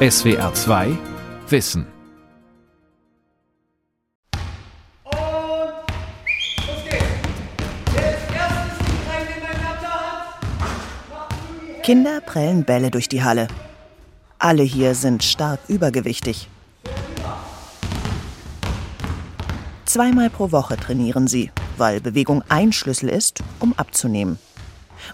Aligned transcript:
SWR 0.00 0.54
2 0.54 0.96
Wissen. 1.48 1.84
Kinder 11.82 12.20
prellen 12.20 12.62
Bälle 12.62 12.92
durch 12.92 13.08
die 13.08 13.24
Halle. 13.24 13.48
Alle 14.38 14.62
hier 14.62 14.94
sind 14.94 15.24
stark 15.24 15.58
übergewichtig. 15.66 16.48
Zweimal 19.84 20.30
pro 20.30 20.52
Woche 20.52 20.76
trainieren 20.76 21.26
sie, 21.26 21.50
weil 21.76 22.00
Bewegung 22.00 22.44
ein 22.48 22.72
Schlüssel 22.72 23.08
ist, 23.08 23.42
um 23.58 23.72
abzunehmen. 23.76 24.38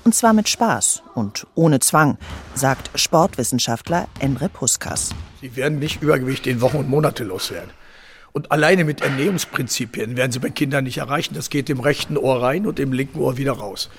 Und 0.02 0.14
zwar 0.14 0.32
mit 0.32 0.48
Spaß 0.48 1.02
und 1.14 1.46
ohne 1.54 1.80
Zwang, 1.80 2.18
sagt 2.54 2.90
Sportwissenschaftler 2.98 4.08
Endre 4.18 4.48
Puskas. 4.48 5.10
Sie 5.40 5.54
werden 5.56 5.78
nicht 5.78 6.02
Übergewicht 6.02 6.46
in 6.46 6.60
Wochen 6.60 6.78
und 6.78 6.88
Monate 6.88 7.22
loswerden. 7.22 7.70
Und 8.32 8.50
alleine 8.50 8.84
mit 8.84 9.00
Ernährungsprinzipien 9.00 10.16
werden 10.16 10.32
sie 10.32 10.40
bei 10.40 10.50
Kindern 10.50 10.84
nicht 10.84 10.98
erreichen. 10.98 11.34
Das 11.34 11.50
geht 11.50 11.70
im 11.70 11.78
rechten 11.78 12.16
Ohr 12.16 12.42
rein 12.42 12.66
und 12.66 12.80
im 12.80 12.92
linken 12.92 13.20
Ohr 13.20 13.36
wieder 13.36 13.52
raus. 13.52 13.90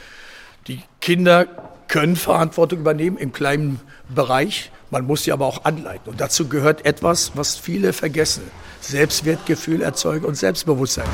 Die 0.67 0.81
Kinder 0.99 1.47
können 1.87 2.17
Verantwortung 2.17 2.79
übernehmen 2.79 3.17
im 3.17 3.31
kleinen 3.31 3.79
Bereich. 4.13 4.71
Man 4.91 5.05
muss 5.05 5.23
sie 5.23 5.31
aber 5.31 5.45
auch 5.45 5.63
anleiten. 5.63 6.11
Und 6.11 6.19
dazu 6.19 6.49
gehört 6.49 6.85
etwas, 6.85 7.31
was 7.35 7.55
viele 7.55 7.93
vergessen. 7.93 8.43
Selbstwertgefühl 8.81 9.81
erzeugen 9.81 10.25
und 10.25 10.35
Selbstbewusstsein. 10.35 11.07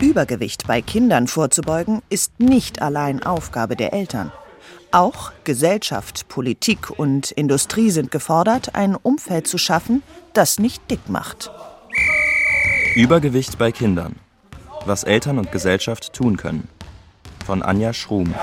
Übergewicht 0.00 0.66
bei 0.66 0.82
Kindern 0.82 1.26
vorzubeugen, 1.26 2.02
ist 2.10 2.38
nicht 2.38 2.82
allein 2.82 3.22
Aufgabe 3.22 3.76
der 3.76 3.92
Eltern. 3.92 4.30
Auch 4.92 5.32
Gesellschaft, 5.44 6.28
Politik 6.28 6.90
und 6.90 7.30
Industrie 7.30 7.90
sind 7.90 8.10
gefordert, 8.10 8.74
ein 8.74 8.94
Umfeld 8.94 9.46
zu 9.46 9.58
schaffen, 9.58 10.02
das 10.34 10.58
nicht 10.58 10.90
dick 10.90 11.08
macht. 11.08 11.50
Übergewicht 12.94 13.58
bei 13.58 13.72
Kindern. 13.72 14.16
Was 14.84 15.02
Eltern 15.02 15.38
und 15.38 15.50
Gesellschaft 15.50 16.12
tun 16.12 16.36
können. 16.36 16.68
Von 17.44 17.62
Anja 17.62 17.92
Schrum. 17.92 18.34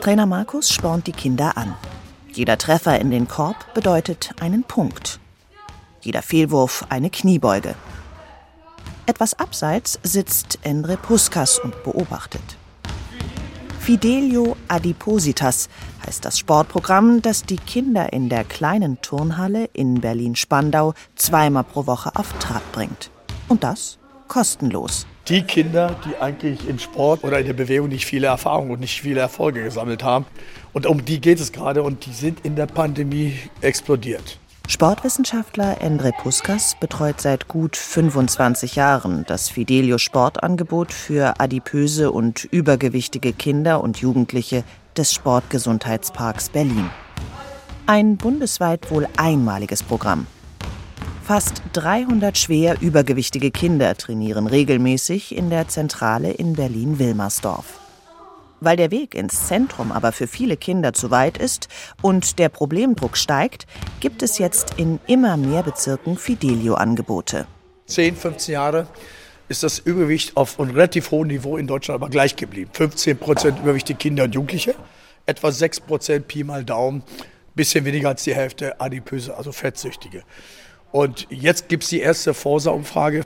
Trainer 0.00 0.26
Markus 0.26 0.72
spornt 0.72 1.06
die 1.06 1.12
Kinder 1.12 1.56
an. 1.56 1.74
Jeder 2.32 2.56
Treffer 2.56 2.98
in 3.00 3.10
den 3.10 3.28
Korb 3.28 3.74
bedeutet 3.74 4.30
einen 4.40 4.64
Punkt. 4.64 5.20
Jeder 6.00 6.22
Fehlwurf 6.22 6.86
eine 6.88 7.10
Kniebeuge. 7.10 7.74
Etwas 9.12 9.38
abseits 9.38 10.00
sitzt 10.02 10.58
Endre 10.62 10.96
Puskas 10.96 11.58
und 11.58 11.84
beobachtet. 11.84 12.40
Fidelio 13.78 14.56
Adipositas 14.68 15.68
heißt 16.06 16.24
das 16.24 16.38
Sportprogramm, 16.38 17.20
das 17.20 17.44
die 17.44 17.58
Kinder 17.58 18.10
in 18.14 18.30
der 18.30 18.44
kleinen 18.44 19.02
Turnhalle 19.02 19.68
in 19.74 20.00
Berlin-Spandau 20.00 20.94
zweimal 21.14 21.64
pro 21.64 21.86
Woche 21.86 22.16
auf 22.16 22.32
Trab 22.38 22.62
bringt. 22.72 23.10
Und 23.48 23.64
das 23.64 23.98
kostenlos. 24.28 25.06
Die 25.28 25.42
Kinder, 25.42 25.94
die 26.06 26.16
eigentlich 26.16 26.66
im 26.66 26.78
Sport 26.78 27.22
oder 27.22 27.38
in 27.38 27.44
der 27.44 27.52
Bewegung 27.52 27.90
nicht 27.90 28.06
viele 28.06 28.28
Erfahrungen 28.28 28.70
und 28.70 28.80
nicht 28.80 29.02
viele 29.02 29.20
Erfolge 29.20 29.62
gesammelt 29.62 30.02
haben. 30.02 30.24
Und 30.72 30.86
um 30.86 31.04
die 31.04 31.20
geht 31.20 31.38
es 31.38 31.52
gerade 31.52 31.82
und 31.82 32.06
die 32.06 32.14
sind 32.14 32.46
in 32.46 32.56
der 32.56 32.66
Pandemie 32.66 33.36
explodiert. 33.60 34.38
Sportwissenschaftler 34.72 35.82
Endre 35.82 36.12
Puskas 36.12 36.76
betreut 36.80 37.20
seit 37.20 37.46
gut 37.46 37.76
25 37.76 38.74
Jahren 38.74 39.22
das 39.26 39.50
Fidelio 39.50 39.98
Sportangebot 39.98 40.94
für 40.94 41.38
adipöse 41.40 42.10
und 42.10 42.44
übergewichtige 42.44 43.34
Kinder 43.34 43.82
und 43.82 43.98
Jugendliche 43.98 44.64
des 44.96 45.12
Sportgesundheitsparks 45.12 46.48
Berlin. 46.48 46.88
Ein 47.84 48.16
bundesweit 48.16 48.90
wohl 48.90 49.06
einmaliges 49.18 49.82
Programm. 49.82 50.26
Fast 51.22 51.60
300 51.74 52.38
schwer 52.38 52.80
übergewichtige 52.80 53.50
Kinder 53.50 53.94
trainieren 53.94 54.46
regelmäßig 54.46 55.36
in 55.36 55.50
der 55.50 55.68
Zentrale 55.68 56.30
in 56.30 56.54
Berlin-Wilmersdorf. 56.54 57.81
Weil 58.64 58.76
der 58.76 58.92
Weg 58.92 59.16
ins 59.16 59.48
Zentrum 59.48 59.90
aber 59.90 60.12
für 60.12 60.28
viele 60.28 60.56
Kinder 60.56 60.92
zu 60.92 61.10
weit 61.10 61.36
ist 61.36 61.66
und 62.00 62.38
der 62.38 62.48
Problemdruck 62.48 63.16
steigt, 63.16 63.66
gibt 63.98 64.22
es 64.22 64.38
jetzt 64.38 64.74
in 64.76 65.00
immer 65.08 65.36
mehr 65.36 65.64
Bezirken 65.64 66.16
Fidelio-Angebote. 66.16 67.48
10, 67.86 68.14
15 68.14 68.52
Jahre 68.52 68.86
ist 69.48 69.64
das 69.64 69.80
Übergewicht 69.80 70.36
auf 70.36 70.60
einem 70.60 70.70
relativ 70.70 71.10
hohen 71.10 71.26
Niveau 71.26 71.56
in 71.56 71.66
Deutschland 71.66 72.00
aber 72.00 72.08
gleich 72.08 72.36
geblieben. 72.36 72.70
15 72.72 73.18
Prozent 73.18 73.58
übergewichtige 73.58 73.98
Kinder 73.98 74.24
und 74.24 74.34
Jugendliche, 74.36 74.76
etwa 75.26 75.50
6 75.50 75.80
Prozent 75.80 76.28
Pi 76.28 76.44
mal 76.44 76.64
Daumen, 76.64 77.02
bisschen 77.56 77.84
weniger 77.84 78.10
als 78.10 78.22
die 78.22 78.34
Hälfte 78.34 78.80
adipöse, 78.80 79.36
also 79.36 79.50
Fettsüchtige. 79.50 80.22
Und 80.92 81.26
jetzt 81.30 81.68
gibt 81.68 81.82
es 81.82 81.90
die 81.90 81.98
erste 81.98 82.32
Forsa-Umfrage 82.32 83.24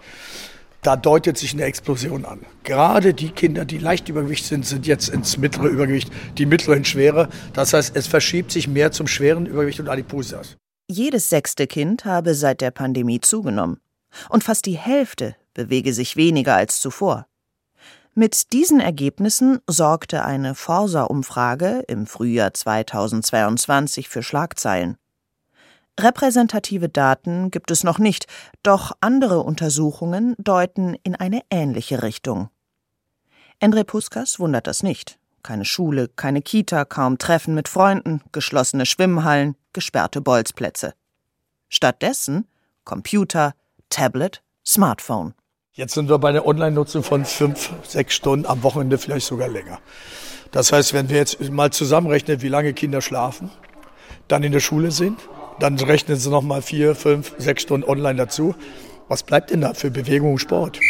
da 0.87 0.95
deutet 0.95 1.37
sich 1.37 1.53
eine 1.53 1.65
Explosion 1.65 2.25
an. 2.25 2.47
Gerade 2.63 3.13
die 3.13 3.31
Kinder, 3.31 3.65
die 3.65 3.79
leicht 3.79 4.09
Übergewicht 4.09 4.45
sind, 4.45 4.65
sind 4.65 4.87
jetzt 4.87 5.09
ins 5.09 5.37
mittlere 5.37 5.67
Übergewicht, 5.67 6.13
die 6.39 6.47
mittlere 6.47 6.77
ins 6.77 6.89
schwere. 6.89 7.29
Das 7.55 7.73
heißt, 7.73 7.97
es 7.97 8.07
verschiebt 8.07 8.53
sich 8.53 8.69
mehr 8.69 8.93
zum 8.93 9.09
schweren 9.09 9.47
Übergewicht 9.47 9.81
und 9.81 9.89
Adipositas. 9.89 10.57
Jedes 10.89 11.29
sechste 11.29 11.67
Kind 11.67 12.05
habe 12.05 12.35
seit 12.35 12.61
der 12.61 12.71
Pandemie 12.71 13.21
zugenommen. 13.21 13.81
Und 14.29 14.45
fast 14.45 14.67
die 14.67 14.79
Hälfte 14.79 15.35
bewege 15.55 15.93
sich 15.93 16.15
weniger 16.15 16.55
als 16.55 16.81
zuvor. 16.81 17.27
Mit 18.15 18.53
diesen 18.53 18.79
Ergebnissen 18.81 19.59
sorgte 19.67 20.25
eine 20.25 20.55
Forsa-Umfrage 20.55 21.83
im 21.89 22.07
Frühjahr 22.07 22.55
2022 22.55 24.09
für 24.09 24.23
Schlagzeilen. 24.23 24.97
Repräsentative 25.99 26.89
Daten 26.89 27.51
gibt 27.51 27.71
es 27.71 27.83
noch 27.83 27.99
nicht, 27.99 28.27
doch 28.62 28.93
andere 29.01 29.41
Untersuchungen 29.41 30.34
deuten 30.39 30.95
in 31.03 31.15
eine 31.15 31.41
ähnliche 31.51 32.03
Richtung. 32.03 32.51
Endre 33.61 33.84
Puskas 33.84 34.39
wundert 34.39 34.67
das 34.67 34.83
nicht. 34.83 35.19
Keine 35.43 35.65
Schule, 35.65 36.09
keine 36.09 36.43
Kita, 36.43 36.85
kaum 36.85 37.19
Treffen 37.19 37.55
mit 37.55 37.69
Freunden, 37.69 38.21
geschlossene 38.33 38.85
Schwimmhallen, 38.85 39.56
gesperrte 39.73 40.21
Bolzplätze. 40.21 40.93
Stattdessen 41.69 42.47
Computer, 42.85 43.55
Tablet, 43.89 44.43
Smartphone. 44.65 45.35
Jetzt 45.73 45.95
sind 45.95 46.09
wir 46.09 46.19
bei 46.19 46.31
einer 46.31 46.47
Online-Nutzung 46.47 47.03
von 47.03 47.25
fünf, 47.25 47.71
sechs 47.83 48.15
Stunden, 48.15 48.47
am 48.47 48.62
Wochenende 48.62 48.97
vielleicht 48.97 49.27
sogar 49.27 49.49
länger. 49.49 49.81
Das 50.53 50.73
heißt, 50.73 50.95
wenn 50.95 51.09
wir 51.09 51.17
jetzt 51.17 51.41
mal 51.51 51.71
zusammenrechnen, 51.71 52.41
wie 52.43 52.49
lange 52.49 52.73
Kinder 52.73 53.03
schlafen, 53.03 53.51
dann 54.29 54.43
in 54.43 54.53
der 54.53 54.61
Schule 54.61 54.91
sind, 54.91 55.19
dann 55.61 55.78
rechnen 55.78 56.17
Sie 56.17 56.31
noch 56.31 56.43
mal 56.43 56.62
vier, 56.62 56.94
fünf, 56.94 57.34
sechs 57.39 57.62
Stunden 57.62 57.89
online 57.89 58.17
dazu. 58.17 58.55
Was 59.09 59.22
bleibt 59.22 59.50
denn 59.50 59.61
da 59.61 59.75
für 59.75 59.91
Bewegung 59.91 60.33
und 60.33 60.39
Sport? 60.39 60.81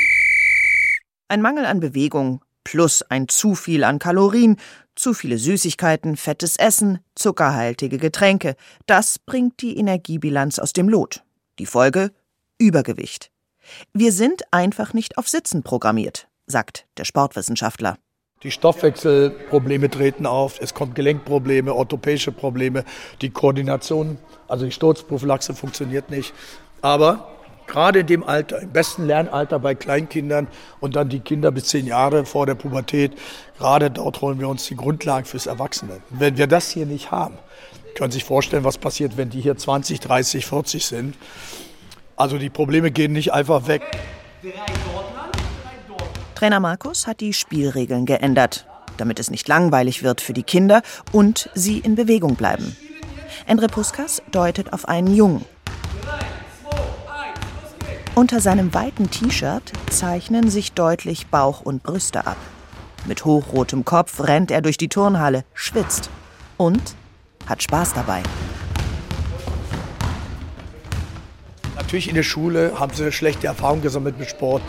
Ein 1.28 1.42
Mangel 1.42 1.66
an 1.66 1.80
Bewegung 1.80 2.40
plus 2.64 3.02
ein 3.02 3.28
zu 3.28 3.54
viel 3.54 3.84
an 3.84 4.00
Kalorien, 4.00 4.56
zu 4.96 5.14
viele 5.14 5.38
Süßigkeiten, 5.38 6.16
fettes 6.16 6.56
Essen, 6.56 6.98
zuckerhaltige 7.14 7.98
Getränke. 7.98 8.56
Das 8.86 9.18
bringt 9.18 9.62
die 9.62 9.76
Energiebilanz 9.76 10.58
aus 10.58 10.72
dem 10.72 10.88
Lot. 10.88 11.22
Die 11.58 11.66
Folge? 11.66 12.10
Übergewicht. 12.58 13.30
Wir 13.92 14.12
sind 14.12 14.42
einfach 14.50 14.94
nicht 14.94 15.18
auf 15.18 15.28
Sitzen 15.28 15.62
programmiert, 15.62 16.28
sagt 16.46 16.86
der 16.96 17.04
Sportwissenschaftler. 17.04 17.98
Die 18.42 18.50
Stoffwechselprobleme 18.50 19.88
treten 19.88 20.26
auf, 20.26 20.60
es 20.60 20.74
kommt 20.74 20.94
Gelenkprobleme, 20.94 21.72
orthopäische 21.72 22.32
Probleme, 22.32 22.84
die 23.22 23.30
Koordination, 23.30 24.18
also 24.46 24.66
die 24.66 24.72
Sturzprophylaxe 24.72 25.54
funktioniert 25.54 26.10
nicht. 26.10 26.34
Aber 26.82 27.30
gerade 27.66 28.00
in 28.00 28.06
dem 28.06 28.22
Alter, 28.22 28.60
im 28.60 28.70
besten 28.70 29.06
Lernalter 29.06 29.58
bei 29.58 29.74
Kleinkindern 29.74 30.48
und 30.80 30.96
dann 30.96 31.08
die 31.08 31.20
Kinder 31.20 31.50
bis 31.50 31.64
zehn 31.64 31.86
Jahre 31.86 32.26
vor 32.26 32.44
der 32.44 32.56
Pubertät, 32.56 33.12
gerade 33.56 33.90
dort 33.90 34.20
holen 34.20 34.38
wir 34.38 34.50
uns 34.50 34.66
die 34.66 34.76
Grundlagen 34.76 35.24
fürs 35.24 35.46
Erwachsene. 35.46 36.02
Wenn 36.10 36.36
wir 36.36 36.46
das 36.46 36.70
hier 36.70 36.84
nicht 36.84 37.10
haben, 37.10 37.38
können 37.96 38.10
Sie 38.10 38.18
sich 38.18 38.24
vorstellen, 38.24 38.64
was 38.64 38.76
passiert, 38.76 39.16
wenn 39.16 39.30
die 39.30 39.40
hier 39.40 39.56
20, 39.56 39.98
30, 40.00 40.44
40 40.44 40.84
sind. 40.84 41.16
Also 42.16 42.36
die 42.36 42.50
Probleme 42.50 42.90
gehen 42.90 43.12
nicht 43.12 43.32
einfach 43.32 43.66
weg. 43.66 43.82
Trainer 46.36 46.60
Markus 46.60 47.06
hat 47.06 47.20
die 47.20 47.32
Spielregeln 47.32 48.04
geändert, 48.04 48.66
damit 48.98 49.18
es 49.18 49.30
nicht 49.30 49.48
langweilig 49.48 50.02
wird 50.02 50.20
für 50.20 50.34
die 50.34 50.42
Kinder 50.42 50.82
und 51.10 51.48
sie 51.54 51.78
in 51.78 51.94
Bewegung 51.94 52.34
bleiben. 52.34 52.76
Endre 53.46 53.68
Puskas 53.68 54.20
deutet 54.32 54.74
auf 54.74 54.86
einen 54.86 55.14
Jungen. 55.14 55.46
Unter 58.14 58.40
seinem 58.42 58.74
weiten 58.74 59.10
T-Shirt 59.10 59.72
zeichnen 59.88 60.50
sich 60.50 60.72
deutlich 60.72 61.28
Bauch 61.28 61.62
und 61.62 61.82
Brüste 61.82 62.26
ab. 62.26 62.36
Mit 63.06 63.24
hochrotem 63.24 63.86
Kopf 63.86 64.20
rennt 64.20 64.50
er 64.50 64.60
durch 64.60 64.76
die 64.76 64.88
Turnhalle, 64.88 65.44
schwitzt 65.54 66.10
und 66.58 66.96
hat 67.46 67.62
Spaß 67.62 67.94
dabei. 67.94 68.22
Natürlich 71.86 72.08
in 72.08 72.16
der 72.16 72.24
Schule 72.24 72.80
haben 72.80 72.92
sie 72.92 73.12
schlechte 73.12 73.46
Erfahrungen 73.46 73.80
gesammelt 73.80 74.18
mit 74.18 74.28
Sport 74.28 74.60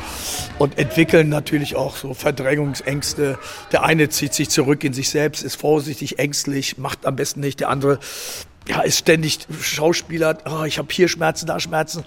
und 0.59 0.77
entwickeln 0.77 1.29
natürlich 1.29 1.75
auch 1.75 1.97
so 1.97 2.13
Verdrängungsängste. 2.13 3.39
Der 3.71 3.83
eine 3.83 4.09
zieht 4.09 4.35
sich 4.35 4.49
zurück 4.49 4.83
in 4.83 4.93
sich 4.93 5.09
selbst, 5.09 5.41
ist 5.41 5.55
vorsichtig, 5.55 6.19
ängstlich, 6.19 6.77
macht 6.77 7.07
am 7.07 7.15
besten 7.15 7.39
nicht. 7.39 7.59
Der 7.59 7.69
andere 7.69 7.97
ja, 8.67 8.81
ist 8.81 8.99
ständig 8.99 9.39
Schauspieler, 9.59 10.37
oh, 10.45 10.65
ich 10.65 10.77
habe 10.77 10.89
hier 10.91 11.07
Schmerzen, 11.07 11.47
da 11.47 11.59
Schmerzen. 11.59 12.03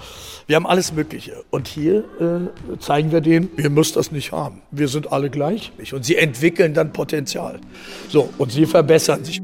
Wir 0.47 0.55
haben 0.55 0.67
alles 0.69 0.93
Mögliche. 0.93 1.43
Und 1.51 1.67
hier 1.67 2.05
äh, 2.21 2.79
zeigen 2.79 3.11
wir 3.11 3.21
denen, 3.21 3.51
ihr 3.57 3.69
müsst 3.69 3.97
das 3.97 4.13
nicht 4.13 4.31
haben. 4.31 4.63
Wir 4.71 4.87
sind 4.87 5.11
alle 5.11 5.29
gleich. 5.29 5.73
Und 5.93 6.05
sie 6.05 6.19
entwickeln 6.19 6.73
dann 6.73 6.93
Potenzial. 6.93 7.61
So, 8.09 8.33
und 8.39 8.53
sie 8.53 8.65
verbessern 8.65 9.25
sich. 9.25 9.43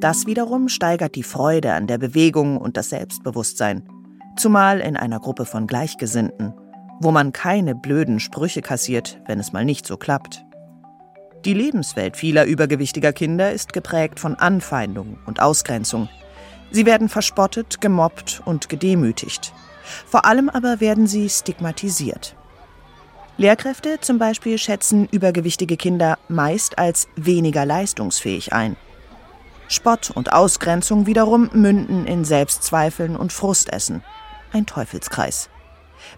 Das 0.00 0.26
wiederum 0.26 0.68
steigert 0.68 1.14
die 1.14 1.22
Freude 1.22 1.72
an 1.72 1.86
der 1.86 1.98
Bewegung 1.98 2.56
und 2.56 2.76
das 2.76 2.90
Selbstbewusstsein. 2.90 3.84
Zumal 4.40 4.80
in 4.80 4.96
einer 4.96 5.20
Gruppe 5.20 5.44
von 5.44 5.66
Gleichgesinnten, 5.66 6.54
wo 6.98 7.10
man 7.10 7.34
keine 7.34 7.74
blöden 7.74 8.20
Sprüche 8.20 8.62
kassiert, 8.62 9.20
wenn 9.26 9.38
es 9.38 9.52
mal 9.52 9.66
nicht 9.66 9.86
so 9.86 9.98
klappt. 9.98 10.46
Die 11.44 11.52
Lebenswelt 11.52 12.16
vieler 12.16 12.46
übergewichtiger 12.46 13.12
Kinder 13.12 13.52
ist 13.52 13.74
geprägt 13.74 14.18
von 14.18 14.36
Anfeindung 14.36 15.18
und 15.26 15.42
Ausgrenzung. 15.42 16.08
Sie 16.70 16.86
werden 16.86 17.10
verspottet, 17.10 17.82
gemobbt 17.82 18.40
und 18.46 18.70
gedemütigt. 18.70 19.52
Vor 20.06 20.24
allem 20.24 20.48
aber 20.48 20.80
werden 20.80 21.06
sie 21.06 21.28
stigmatisiert. 21.28 22.34
Lehrkräfte 23.36 24.00
zum 24.00 24.16
Beispiel 24.18 24.56
schätzen 24.56 25.06
übergewichtige 25.12 25.76
Kinder 25.76 26.16
meist 26.28 26.78
als 26.78 27.08
weniger 27.14 27.66
leistungsfähig 27.66 28.54
ein. 28.54 28.76
Spott 29.68 30.10
und 30.10 30.32
Ausgrenzung 30.32 31.04
wiederum 31.04 31.50
münden 31.52 32.06
in 32.06 32.24
Selbstzweifeln 32.24 33.16
und 33.16 33.34
Frustessen. 33.34 34.02
Ein 34.52 34.66
Teufelskreis. 34.66 35.48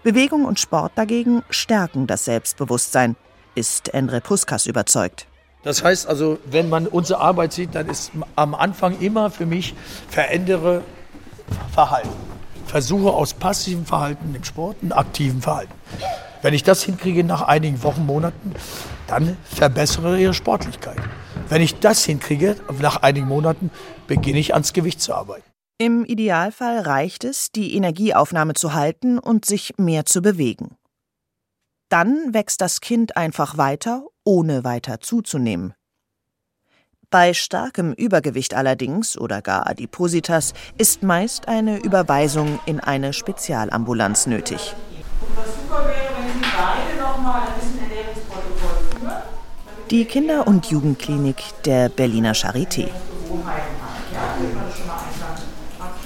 Bewegung 0.03 0.45
und 0.45 0.59
Sport 0.59 0.93
dagegen 0.95 1.43
stärken 1.49 2.07
das 2.07 2.25
Selbstbewusstsein, 2.25 3.15
ist 3.55 3.93
Endre 3.93 4.21
Puskas 4.21 4.65
überzeugt. 4.65 5.27
Das 5.63 5.83
heißt 5.83 6.07
also, 6.07 6.39
wenn 6.45 6.69
man 6.69 6.87
unsere 6.87 7.19
Arbeit 7.19 7.53
sieht, 7.53 7.75
dann 7.75 7.87
ist 7.87 8.11
am 8.35 8.53
Anfang 8.53 8.99
immer 8.99 9.31
für 9.31 9.45
mich 9.45 9.73
verändere 10.09 10.83
Verhalten. 11.73 12.09
Versuche 12.65 13.11
aus 13.11 13.33
passivem 13.33 13.85
Verhalten 13.85 14.33
im 14.35 14.43
Sport 14.43 14.81
ein 14.83 14.91
aktiven 14.91 15.41
Verhalten. 15.41 15.73
Wenn 16.41 16.53
ich 16.53 16.63
das 16.63 16.83
hinkriege 16.83 17.23
nach 17.23 17.43
einigen 17.43 17.81
Wochen, 17.83 18.05
Monaten, 18.05 18.53
dann 19.07 19.37
verbessere 19.43 20.19
ihre 20.19 20.33
Sportlichkeit. 20.33 20.97
Wenn 21.47 21.61
ich 21.61 21.79
das 21.79 22.03
hinkriege, 22.03 22.57
nach 22.79 23.01
einigen 23.01 23.27
Monaten 23.27 23.69
beginne 24.07 24.39
ich 24.39 24.53
ans 24.53 24.73
Gewicht 24.73 25.01
zu 25.01 25.13
arbeiten. 25.13 25.52
Im 25.83 26.05
Idealfall 26.05 26.79
reicht 26.79 27.25
es, 27.25 27.51
die 27.51 27.75
Energieaufnahme 27.75 28.53
zu 28.53 28.73
halten 28.73 29.19
und 29.19 29.43
sich 29.43 29.73
mehr 29.75 30.05
zu 30.05 30.21
bewegen. 30.21 30.77
Dann 31.89 32.33
wächst 32.33 32.61
das 32.61 32.79
Kind 32.79 33.17
einfach 33.17 33.57
weiter, 33.57 34.05
ohne 34.23 34.63
weiter 34.63 35.01
zuzunehmen. 35.01 35.73
Bei 37.09 37.33
starkem 37.33 37.91
Übergewicht 37.91 38.53
allerdings 38.53 39.17
oder 39.17 39.41
gar 39.41 39.67
Adipositas 39.67 40.53
ist 40.77 41.03
meist 41.03 41.49
eine 41.49 41.79
Überweisung 41.79 42.61
in 42.65 42.79
eine 42.79 43.11
Spezialambulanz 43.11 44.25
nötig. 44.25 44.73
Die 49.91 50.05
Kinder- 50.05 50.47
und 50.47 50.67
Jugendklinik 50.67 51.43
der 51.65 51.89
Berliner 51.89 52.31
Charité. 52.31 52.87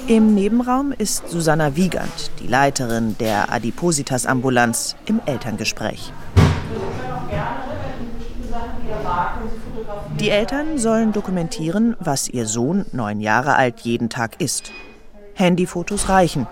Im 0.07 0.33
Nebenraum 0.33 0.93
ist 0.97 1.27
Susanna 1.27 1.75
Wiegand, 1.75 2.31
die 2.39 2.47
Leiterin 2.47 3.17
der 3.19 3.51
Adipositas-Ambulanz, 3.51 4.95
im 5.05 5.19
Elterngespräch. 5.25 6.13
Die 10.17 10.29
Eltern 10.29 10.77
sollen 10.77 11.11
dokumentieren, 11.11 11.97
was 11.99 12.29
ihr 12.29 12.45
Sohn, 12.45 12.85
neun 12.93 13.19
Jahre 13.19 13.57
alt, 13.57 13.81
jeden 13.81 14.07
Tag 14.07 14.39
isst. 14.39 14.71
Handyfotos 15.33 16.07
reichen. 16.07 16.47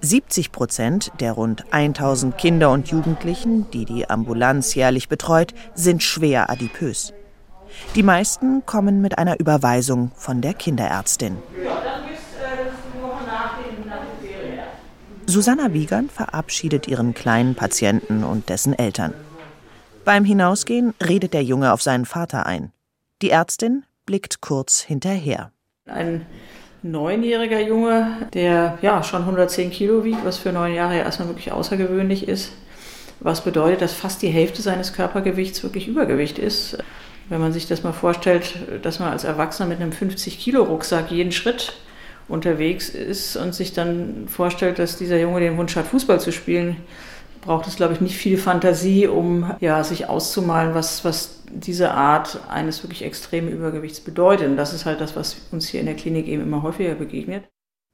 70 0.00 0.52
Prozent 0.52 1.10
der 1.18 1.32
rund 1.32 1.64
1000 1.72 2.38
Kinder 2.38 2.70
und 2.70 2.86
Jugendlichen, 2.86 3.68
die 3.72 3.86
die 3.86 4.08
Ambulanz 4.08 4.76
jährlich 4.76 5.08
betreut, 5.08 5.52
sind 5.74 6.04
schwer 6.04 6.48
adipös. 6.48 7.12
Die 7.96 8.04
meisten 8.04 8.64
kommen 8.66 9.00
mit 9.00 9.18
einer 9.18 9.40
Überweisung 9.40 10.12
von 10.14 10.40
der 10.40 10.54
Kinderärztin. 10.54 11.38
Susanna 15.30 15.74
Wiegand 15.74 16.10
verabschiedet 16.10 16.88
ihren 16.88 17.12
kleinen 17.12 17.54
Patienten 17.54 18.24
und 18.24 18.48
dessen 18.48 18.72
Eltern. 18.72 19.12
Beim 20.06 20.24
Hinausgehen 20.24 20.94
redet 21.06 21.34
der 21.34 21.42
Junge 21.42 21.74
auf 21.74 21.82
seinen 21.82 22.06
Vater 22.06 22.46
ein. 22.46 22.72
Die 23.20 23.28
Ärztin 23.28 23.84
blickt 24.06 24.40
kurz 24.40 24.80
hinterher. 24.80 25.52
Ein 25.84 26.24
neunjähriger 26.82 27.60
Junge, 27.60 28.26
der 28.32 28.78
ja 28.80 29.02
schon 29.02 29.20
110 29.20 29.70
Kilo 29.70 30.02
wiegt, 30.02 30.24
was 30.24 30.38
für 30.38 30.50
neun 30.50 30.72
Jahre 30.72 30.96
ja 30.96 31.02
erstmal 31.02 31.28
wirklich 31.28 31.52
außergewöhnlich 31.52 32.26
ist. 32.26 32.52
Was 33.20 33.44
bedeutet, 33.44 33.82
dass 33.82 33.92
fast 33.92 34.22
die 34.22 34.28
Hälfte 34.28 34.62
seines 34.62 34.94
Körpergewichts 34.94 35.62
wirklich 35.62 35.88
Übergewicht 35.88 36.38
ist. 36.38 36.78
Wenn 37.28 37.42
man 37.42 37.52
sich 37.52 37.66
das 37.68 37.82
mal 37.82 37.92
vorstellt, 37.92 38.54
dass 38.80 38.98
man 38.98 39.10
als 39.12 39.24
Erwachsener 39.24 39.68
mit 39.68 39.78
einem 39.78 39.92
50 39.92 40.38
Kilo 40.38 40.62
Rucksack 40.62 41.10
jeden 41.10 41.32
Schritt 41.32 41.74
unterwegs 42.28 42.90
ist 42.90 43.36
und 43.36 43.54
sich 43.54 43.72
dann 43.72 44.28
vorstellt, 44.28 44.78
dass 44.78 44.98
dieser 44.98 45.18
Junge 45.18 45.40
den 45.40 45.56
Wunsch 45.56 45.76
hat, 45.76 45.86
Fußball 45.86 46.20
zu 46.20 46.32
spielen, 46.32 46.76
braucht 47.40 47.66
es, 47.66 47.76
glaube 47.76 47.94
ich, 47.94 48.00
nicht 48.00 48.16
viel 48.16 48.36
Fantasie, 48.36 49.06
um 49.06 49.54
ja, 49.60 49.82
sich 49.82 50.06
auszumalen, 50.06 50.74
was, 50.74 51.04
was 51.04 51.42
diese 51.50 51.92
Art 51.92 52.40
eines 52.50 52.82
wirklich 52.82 53.02
extremen 53.02 53.48
Übergewichts 53.48 54.00
bedeutet. 54.00 54.48
Und 54.48 54.56
das 54.56 54.74
ist 54.74 54.84
halt 54.84 55.00
das, 55.00 55.16
was 55.16 55.36
uns 55.50 55.68
hier 55.68 55.80
in 55.80 55.86
der 55.86 55.96
Klinik 55.96 56.26
eben 56.26 56.42
immer 56.42 56.62
häufiger 56.62 56.94
begegnet. 56.94 57.44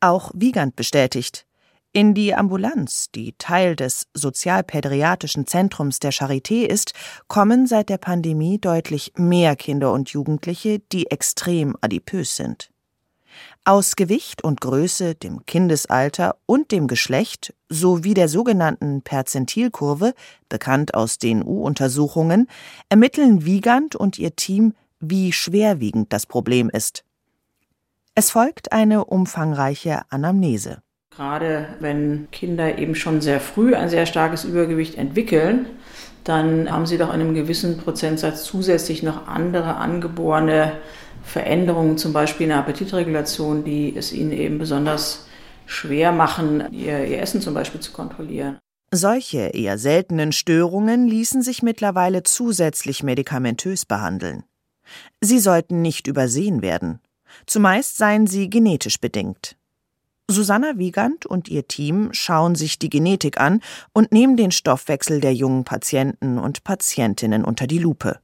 Auch 0.01 0.33
Wiegand 0.35 0.77
bestätigt. 0.77 1.47
In 1.93 2.13
die 2.13 2.35
Ambulanz, 2.35 3.11
die 3.15 3.37
Teil 3.39 3.77
des 3.77 4.09
sozialpädiatrischen 4.15 5.47
Zentrums 5.47 6.01
der 6.01 6.13
Charité 6.13 6.67
ist, 6.67 6.93
kommen 7.29 7.69
seit 7.69 7.89
der 7.89 7.99
Pandemie 7.99 8.59
deutlich 8.59 9.13
mehr 9.17 9.55
Kinder 9.55 9.93
und 9.93 10.11
Jugendliche, 10.11 10.81
die 10.81 11.13
extrem 11.13 11.77
adipös 11.81 12.35
sind. 12.35 12.74
Aus 13.67 13.97
Gewicht 13.97 14.45
und 14.45 14.61
Größe, 14.61 15.15
dem 15.15 15.47
Kindesalter 15.47 16.37
und 16.45 16.71
dem 16.71 16.87
Geschlecht 16.87 17.55
sowie 17.71 18.13
der 18.13 18.29
sogenannten 18.29 19.01
Perzentilkurve, 19.01 20.13
bekannt 20.51 20.93
aus 20.93 21.17
den 21.17 21.43
U-Untersuchungen, 21.43 22.47
ermitteln 22.91 23.47
Wiegand 23.47 23.97
und 23.97 24.19
ihr 24.19 24.37
Team, 24.37 24.75
wie 25.01 25.33
schwerwiegend 25.33 26.13
das 26.13 26.27
Problem 26.27 26.69
ist. 26.69 27.05
Es 28.15 28.31
folgt 28.31 28.73
eine 28.73 29.07
umfangreiche 29.07 30.03
Anamnese. 30.11 30.83
Gerade 31.17 31.69
wenn 31.81 32.29
Kinder 32.33 32.77
eben 32.77 32.95
schon 32.95 33.23
sehr 33.23 33.41
früh 33.41 33.75
ein 33.75 33.89
sehr 33.89 34.05
starkes 34.05 34.45
Übergewicht 34.45 34.99
entwickeln, 34.99 35.65
dann 36.23 36.71
haben 36.71 36.85
sie 36.85 36.99
doch 36.99 37.09
in 37.09 37.21
einem 37.21 37.35
gewissen 37.35 37.79
Prozentsatz 37.79 38.45
zusätzlich 38.45 39.03
noch 39.03 39.27
andere 39.27 39.77
angeborene 39.77 40.73
Veränderungen, 41.25 41.99
zum 41.99 42.13
Beispiel 42.13 42.45
in 42.45 42.51
der 42.51 42.59
Appetitregulation, 42.59 43.65
die 43.65 43.97
es 43.97 44.13
ihnen 44.13 44.33
eben 44.33 44.59
besonders 44.59 45.27
schwer 45.67 46.13
machen, 46.13 46.65
ihr, 46.73 47.05
ihr 47.05 47.21
Essen 47.21 47.41
zum 47.41 47.55
Beispiel 47.55 47.81
zu 47.81 47.93
kontrollieren. 47.93 48.59
Solche 48.91 49.49
eher 49.49 49.79
seltenen 49.79 50.31
Störungen 50.31 51.09
ließen 51.09 51.43
sich 51.43 51.63
mittlerweile 51.63 52.23
zusätzlich 52.23 53.03
medikamentös 53.03 53.87
behandeln. 53.87 54.45
Sie 55.21 55.41
sollten 55.41 55.83
nicht 55.83 56.07
übersehen 56.07 56.63
werden. 56.63 57.01
Zumeist 57.47 57.97
seien 57.97 58.27
sie 58.27 58.49
genetisch 58.49 59.01
bedingt. 59.01 59.57
Susanna 60.31 60.79
Wiegand 60.79 61.27
und 61.27 61.49
ihr 61.49 61.69
Team 61.69 62.11
schauen 62.13 62.55
sich 62.55 62.79
die 62.79 62.89
Genetik 62.89 63.39
an 63.39 63.61
und 63.93 64.13
nehmen 64.13 64.37
den 64.37 64.53
Stoffwechsel 64.53 65.21
der 65.21 65.35
jungen 65.35 65.65
Patienten 65.65 66.39
und 66.39 66.65
Patientinnen 66.65 67.45
unter 67.45 67.67
die 67.67 67.79
Lupe. 67.79 68.21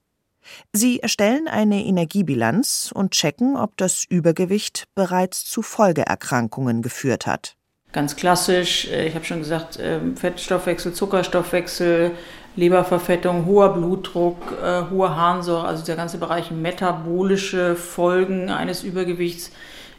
Sie 0.73 1.01
erstellen 1.01 1.49
eine 1.49 1.85
Energiebilanz 1.85 2.91
und 2.95 3.13
checken, 3.13 3.57
ob 3.57 3.77
das 3.77 4.05
Übergewicht 4.09 4.85
bereits 4.95 5.45
zu 5.45 5.63
Folgeerkrankungen 5.63 6.83
geführt 6.83 7.27
hat. 7.27 7.57
Ganz 7.93 8.15
klassisch, 8.15 8.89
äh, 8.89 9.09
ich 9.09 9.15
habe 9.15 9.25
schon 9.25 9.41
gesagt, 9.41 9.79
ähm, 9.83 10.17
Fettstoffwechsel, 10.17 10.93
Zuckerstoffwechsel, 10.93 12.13
Leberverfettung, 12.57 13.47
hoher 13.47 13.75
Blutdruck, 13.75 14.37
äh, 14.63 14.83
hohe 14.91 15.17
Harnsäure, 15.17 15.67
also 15.67 15.85
der 15.85 15.97
ganze 15.97 16.19
Bereich 16.19 16.51
metabolische 16.51 17.75
Folgen 17.75 18.51
eines 18.51 18.85
Übergewichts, 18.85 19.51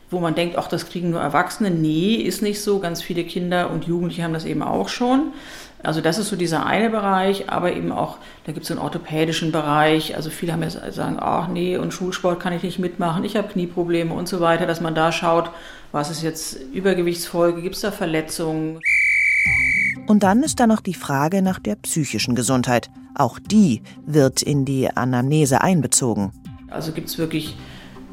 wo 0.09 0.19
man 0.19 0.35
denkt, 0.35 0.57
ach, 0.57 0.67
das 0.67 0.87
kriegen 0.89 1.09
nur 1.09 1.21
Erwachsene. 1.21 1.71
Nee, 1.71 2.15
ist 2.15 2.41
nicht 2.41 2.61
so. 2.61 2.79
Ganz 2.79 3.01
viele 3.01 3.23
Kinder 3.23 3.69
und 3.69 3.85
Jugendliche 3.85 4.23
haben 4.23 4.33
das 4.33 4.45
eben 4.45 4.61
auch 4.61 4.89
schon. 4.89 5.33
Also 5.83 6.01
das 6.01 6.17
ist 6.17 6.29
so 6.29 6.35
dieser 6.35 6.65
eine 6.65 6.89
Bereich, 6.89 7.49
aber 7.49 7.73
eben 7.73 7.91
auch, 7.91 8.17
da 8.45 8.51
gibt 8.51 8.65
es 8.65 8.71
einen 8.71 8.79
orthopädischen 8.79 9.51
Bereich. 9.51 10.15
Also 10.15 10.29
viele 10.29 10.53
haben 10.53 10.61
jetzt 10.61 10.79
sagen, 10.93 11.17
ach 11.19 11.47
nee, 11.47 11.77
und 11.77 11.93
Schulsport 11.93 12.39
kann 12.39 12.53
ich 12.53 12.63
nicht 12.63 12.79
mitmachen, 12.79 13.23
ich 13.23 13.35
habe 13.35 13.47
Knieprobleme 13.47 14.13
und 14.13 14.27
so 14.27 14.39
weiter, 14.39 14.67
dass 14.67 14.81
man 14.81 14.93
da 14.93 15.11
schaut, 15.11 15.49
was 15.91 16.11
ist 16.11 16.21
jetzt 16.21 16.57
Übergewichtsfolge, 16.73 17.61
gibt 17.61 17.75
es 17.75 17.81
da 17.81 17.91
Verletzungen. 17.91 18.79
Und 20.07 20.23
dann 20.23 20.43
ist 20.43 20.59
da 20.59 20.67
noch 20.67 20.81
die 20.81 20.93
Frage 20.93 21.41
nach 21.41 21.59
der 21.59 21.75
psychischen 21.75 22.35
Gesundheit. 22.35 22.89
Auch 23.15 23.39
die 23.39 23.81
wird 24.05 24.41
in 24.41 24.65
die 24.65 24.89
Anamnese 24.89 25.61
einbezogen. 25.61 26.31
Also 26.69 26.91
gibt 26.91 27.09
es 27.09 27.17
wirklich 27.17 27.55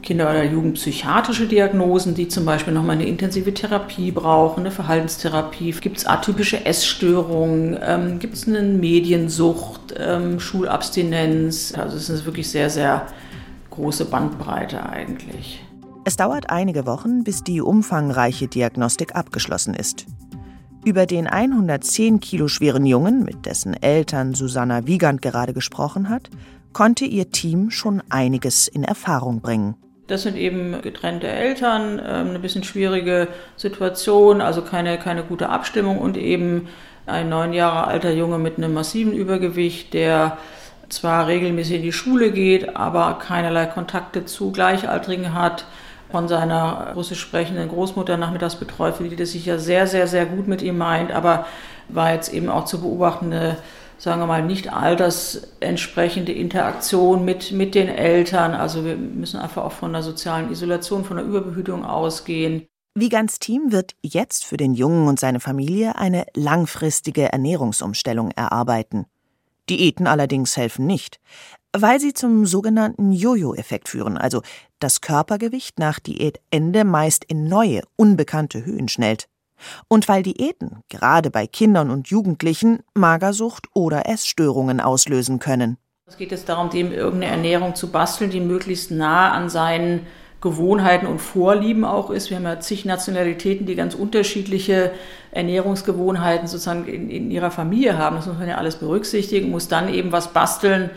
Kinder- 0.03 0.31
oder 0.31 0.45
Jugendpsychiatrische 0.45 1.47
Diagnosen, 1.47 2.15
die 2.15 2.29
zum 2.29 2.45
Beispiel 2.45 2.73
nochmal 2.73 2.97
eine 2.97 3.07
intensive 3.07 3.53
Therapie 3.53 4.11
brauchen, 4.11 4.61
eine 4.61 4.71
Verhaltenstherapie. 4.71 5.73
Gibt 5.73 5.99
es 5.99 6.07
atypische 6.07 6.65
Essstörungen? 6.65 7.79
Ähm, 7.83 8.19
Gibt 8.19 8.35
es 8.35 8.47
eine 8.47 8.63
Mediensucht, 8.63 9.95
ähm, 9.99 10.41
Schulabstinenz? 10.41 11.75
Also 11.77 11.97
es 11.97 12.09
ist 12.09 12.25
wirklich 12.25 12.49
sehr, 12.49 12.71
sehr 12.71 13.07
große 13.71 14.07
Bandbreite 14.07 14.89
eigentlich. 14.89 15.63
Es 16.05 16.17
dauert 16.17 16.49
einige 16.49 16.87
Wochen, 16.87 17.23
bis 17.23 17.45
die 17.45 17.61
umfangreiche 17.61 18.49
Diagnostik 18.49 19.15
abgeschlossen 19.15 19.75
ist. 19.75 20.07
Über 20.85 21.07
den 21.07 21.27
110 21.27 22.21
Kilo 22.21 22.49
schweren 22.49 22.87
Jungen, 22.87 23.25
mit 23.25 23.45
dessen 23.45 23.75
Eltern 23.75 24.33
Susanna 24.33 24.87
Wiegand 24.87 25.21
gerade 25.21 25.53
gesprochen 25.53 26.09
hat, 26.09 26.31
konnte 26.73 27.05
ihr 27.05 27.31
Team 27.31 27.71
schon 27.71 28.03
einiges 28.09 28.69
in 28.69 28.85
Erfahrung 28.85 29.41
bringen. 29.41 29.75
Das 30.09 30.23
sind 30.23 30.37
eben 30.37 30.81
getrennte 30.83 31.29
Eltern, 31.29 32.01
ähm, 32.05 32.31
eine 32.31 32.39
bisschen 32.39 32.65
schwierige 32.65 33.29
Situation, 33.57 34.41
also 34.41 34.63
keine, 34.63 34.99
keine 34.99 35.23
gute 35.23 35.51
Abstimmung 35.51 35.99
und 35.99 36.17
eben 36.17 36.69
ein 37.07 37.29
neun 37.29 37.53
Jahre 37.53 37.87
alter 37.87 38.11
Junge 38.11 38.39
mit 38.39 38.57
einem 38.57 38.73
massiven 38.73 39.13
Übergewicht, 39.13 39.93
der 39.95 40.39
zwar 40.89 41.27
regelmäßig 41.27 41.77
in 41.77 41.83
die 41.83 41.93
Schule 41.93 42.33
geht, 42.33 42.75
aber 42.75 43.19
keinerlei 43.19 43.67
Kontakte 43.67 44.25
zu 44.25 44.51
Gleichaltrigen 44.51 45.35
hat, 45.35 45.67
von 46.11 46.27
seiner 46.27 46.93
russisch 46.95 47.21
sprechenden 47.21 47.69
Großmutter 47.69 48.17
nachmittags 48.17 48.57
betreut 48.57 48.95
die 49.01 49.15
das 49.15 49.33
sicher 49.33 49.59
sehr, 49.59 49.87
sehr, 49.87 50.07
sehr 50.07 50.25
gut 50.25 50.49
mit 50.49 50.63
ihm 50.63 50.79
meint, 50.79 51.13
aber 51.13 51.47
war 51.91 52.15
jetzt 52.15 52.33
eben 52.33 52.49
auch 52.49 52.65
zu 52.65 52.81
beobachtende 52.81 53.59
sagen 53.99 54.21
wir 54.21 54.27
mal, 54.27 54.45
nicht 54.45 54.73
altersentsprechende 54.73 56.33
Interaktion 56.33 57.25
mit, 57.25 57.53
mit 57.53 57.75
den 57.75 57.89
Eltern. 57.89 58.55
Also 58.55 58.85
wir 58.85 58.97
müssen 58.97 59.41
einfach 59.41 59.65
auch 59.65 59.73
von 59.73 59.93
der 59.93 60.03
sozialen 60.03 60.51
Isolation, 60.51 61.05
von 61.05 61.17
der 61.17 61.27
Überbehütung 61.27 61.85
ausgehen. 61.85 62.67
Wiegands 62.95 63.39
Team 63.39 63.71
wird 63.71 63.95
jetzt 64.03 64.45
für 64.45 64.57
den 64.57 64.75
Jungen 64.75 65.07
und 65.09 65.21
seine 65.21 65.41
Familie 65.41 65.97
eine 65.97 66.27
langfristige 66.35 67.31
Ernährungsumstellung 67.33 68.31
erarbeiten. 68.33 69.07
Diäten 69.69 70.07
allerdings 70.07 70.57
helfen 70.57 70.87
nicht, 70.87 71.21
weil 71.77 72.01
sie 72.01 72.15
zum 72.15 72.47
sogenannten 72.47 73.13
Jojo-Effekt 73.13 73.89
führen, 73.89 74.17
also 74.17 74.43
das 74.79 75.01
Körpergewicht 75.01 75.79
nach 75.79 75.99
Diätende 75.99 76.85
meist 76.85 77.25
in 77.25 77.45
neue, 77.45 77.83
unbekannte 77.97 78.65
Höhen 78.65 78.89
schnellt. 78.89 79.29
Und 79.89 80.09
weil 80.09 80.23
Diäten, 80.23 80.83
gerade 80.89 81.31
bei 81.31 81.47
Kindern 81.47 81.91
und 81.91 82.09
Jugendlichen, 82.09 82.81
Magersucht 82.95 83.67
oder 83.75 84.09
Essstörungen 84.09 84.81
auslösen 84.81 85.39
können. 85.39 85.79
Es 86.07 86.17
geht 86.17 86.31
jetzt 86.31 86.49
darum, 86.49 86.71
dem 86.71 86.91
irgendeine 86.91 87.33
Ernährung 87.33 87.75
zu 87.75 87.93
basteln, 87.93 88.31
die 88.31 88.41
möglichst 88.41 88.91
nah 88.91 89.33
an 89.33 89.51
seinen 89.51 90.07
Gewohnheiten 90.41 91.07
und 91.07 91.19
Vorlieben 91.19 91.85
auch 91.85 92.11
ist. 92.11 92.31
Wir 92.31 92.37
haben 92.37 92.45
ja 92.45 92.61
zig 92.61 92.85
Nationalitäten, 92.85 93.67
die 93.67 93.75
ganz 93.75 93.95
unterschiedliche 93.95 94.93
Ernährungsgewohnheiten 95.33 96.47
sozusagen 96.47 96.87
in, 96.87 97.11
in 97.11 97.31
ihrer 97.31 97.51
Familie 97.51 97.99
haben. 97.99 98.17
Das 98.17 98.27
muss 98.27 98.39
man 98.39 98.49
ja 98.49 98.57
alles 98.57 98.77
berücksichtigen, 98.77 99.51
muss 99.51 99.69
dann 99.69 99.93
eben 99.93 100.13
was 100.13 100.33
basteln, 100.33 100.91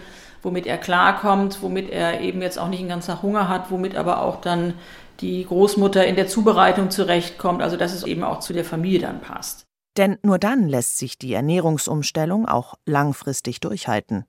womit 0.43 0.67
er 0.67 0.77
klarkommt, 0.77 1.61
womit 1.61 1.89
er 1.89 2.21
eben 2.21 2.41
jetzt 2.41 2.59
auch 2.59 2.69
nicht 2.69 2.81
den 2.81 2.89
ganzen 2.89 3.11
Tag 3.11 3.23
Hunger 3.23 3.49
hat, 3.49 3.71
womit 3.71 3.95
aber 3.95 4.21
auch 4.21 4.41
dann 4.41 4.75
die 5.21 5.45
Großmutter 5.45 6.05
in 6.05 6.15
der 6.15 6.27
Zubereitung 6.27 6.89
zurechtkommt, 6.89 7.61
also 7.61 7.77
dass 7.77 7.93
es 7.93 8.03
eben 8.03 8.23
auch 8.23 8.39
zu 8.39 8.53
der 8.53 8.65
Familie 8.65 8.99
dann 8.99 9.21
passt. 9.21 9.65
Denn 9.97 10.17
nur 10.23 10.39
dann 10.39 10.67
lässt 10.67 10.97
sich 10.97 11.17
die 11.17 11.33
Ernährungsumstellung 11.33 12.47
auch 12.47 12.75
langfristig 12.85 13.59
durchhalten. 13.59 14.25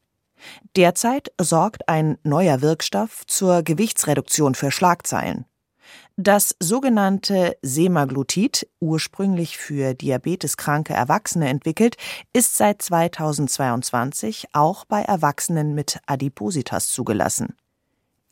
Derzeit 0.76 1.32
sorgt 1.40 1.88
ein 1.88 2.18
neuer 2.24 2.62
Wirkstoff 2.62 3.24
zur 3.26 3.62
Gewichtsreduktion 3.62 4.54
für 4.54 4.72
Schlagzeilen. 4.72 5.46
Das 6.16 6.56
sogenannte 6.60 7.56
Semaglutid, 7.62 8.68
ursprünglich 8.80 9.56
für 9.56 9.94
diabeteskranke 9.94 10.92
Erwachsene 10.92 11.48
entwickelt, 11.48 11.96
ist 12.32 12.56
seit 12.56 12.82
2022 12.82 14.48
auch 14.52 14.84
bei 14.84 15.02
Erwachsenen 15.02 15.74
mit 15.74 16.00
Adipositas 16.06 16.88
zugelassen. 16.88 17.56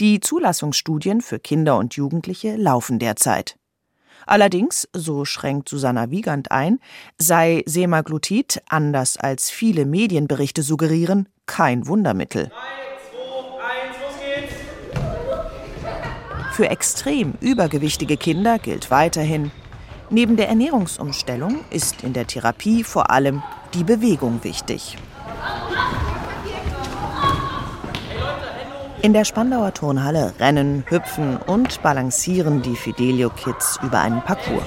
Die 0.01 0.19
Zulassungsstudien 0.19 1.21
für 1.21 1.39
Kinder 1.39 1.77
und 1.77 1.95
Jugendliche 1.95 2.57
laufen 2.57 2.99
derzeit. 2.99 3.59
Allerdings, 4.27 4.89
so 4.95 5.27
schränkt 5.27 5.69
Susanna 5.69 6.11
Wiegand 6.11 6.51
ein, 6.51 6.81
sei 7.19 7.63
Semaglutid, 7.67 8.63
anders 8.71 9.19
als 9.19 9.51
viele 9.51 9.85
Medienberichte 9.85 10.63
suggerieren, 10.63 11.29
kein 11.45 11.87
Wundermittel. 11.87 12.47
3, 12.47 12.53
2, 13.59 14.45
1, 16.49 16.57
Für 16.57 16.71
extrem 16.71 17.35
übergewichtige 17.41 18.17
Kinder 18.17 18.59
gilt 18.59 18.91
weiterhin, 18.91 19.51
neben 20.09 20.39
der 20.39 20.49
Ernährungsumstellung 20.49 21.61
ist 21.69 22.03
in 22.05 22.15
der 22.15 22.27
Therapie 22.27 22.85
vor 22.85 23.11
allem 23.11 23.43
die 23.75 23.85
Bewegung 23.85 24.43
wichtig. 24.45 24.97
In 29.03 29.15
der 29.15 29.25
Spandauer 29.25 29.73
Turnhalle 29.73 30.35
rennen, 30.39 30.85
hüpfen 30.87 31.39
und 31.39 31.81
balancieren 31.83 32.61
die 32.61 32.77
Fidelio 32.77 33.31
Kids 33.31 33.79
über 33.83 34.01
einen 34.01 34.21
Parcours. 34.21 34.63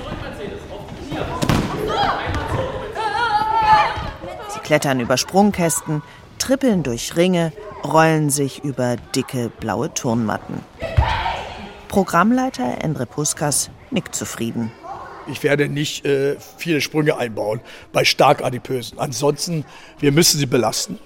Sie 4.50 4.60
klettern 4.60 5.00
über 5.00 5.18
Sprungkästen, 5.18 6.02
trippeln 6.40 6.82
durch 6.82 7.16
Ringe, 7.16 7.54
rollen 7.84 8.32
sich 8.32 8.64
über 8.64 8.96
dicke 9.16 9.52
blaue 9.60 9.94
Turnmatten. 9.94 10.62
Programmleiter 11.88 12.84
Endre 12.84 13.06
Puskas 13.06 13.70
nickt 13.92 14.16
zufrieden. 14.16 14.72
Ich 15.28 15.44
werde 15.44 15.70
nicht 15.70 16.06
äh, 16.06 16.38
viele 16.58 16.82
Sprünge 16.82 17.18
einbauen 17.18 17.62
bei 17.92 18.04
stark 18.04 18.44
adipösen. 18.44 18.98
Ansonsten, 18.98 19.64
wir 20.00 20.12
müssen 20.12 20.40
sie 20.40 20.48
belasten. 20.48 20.98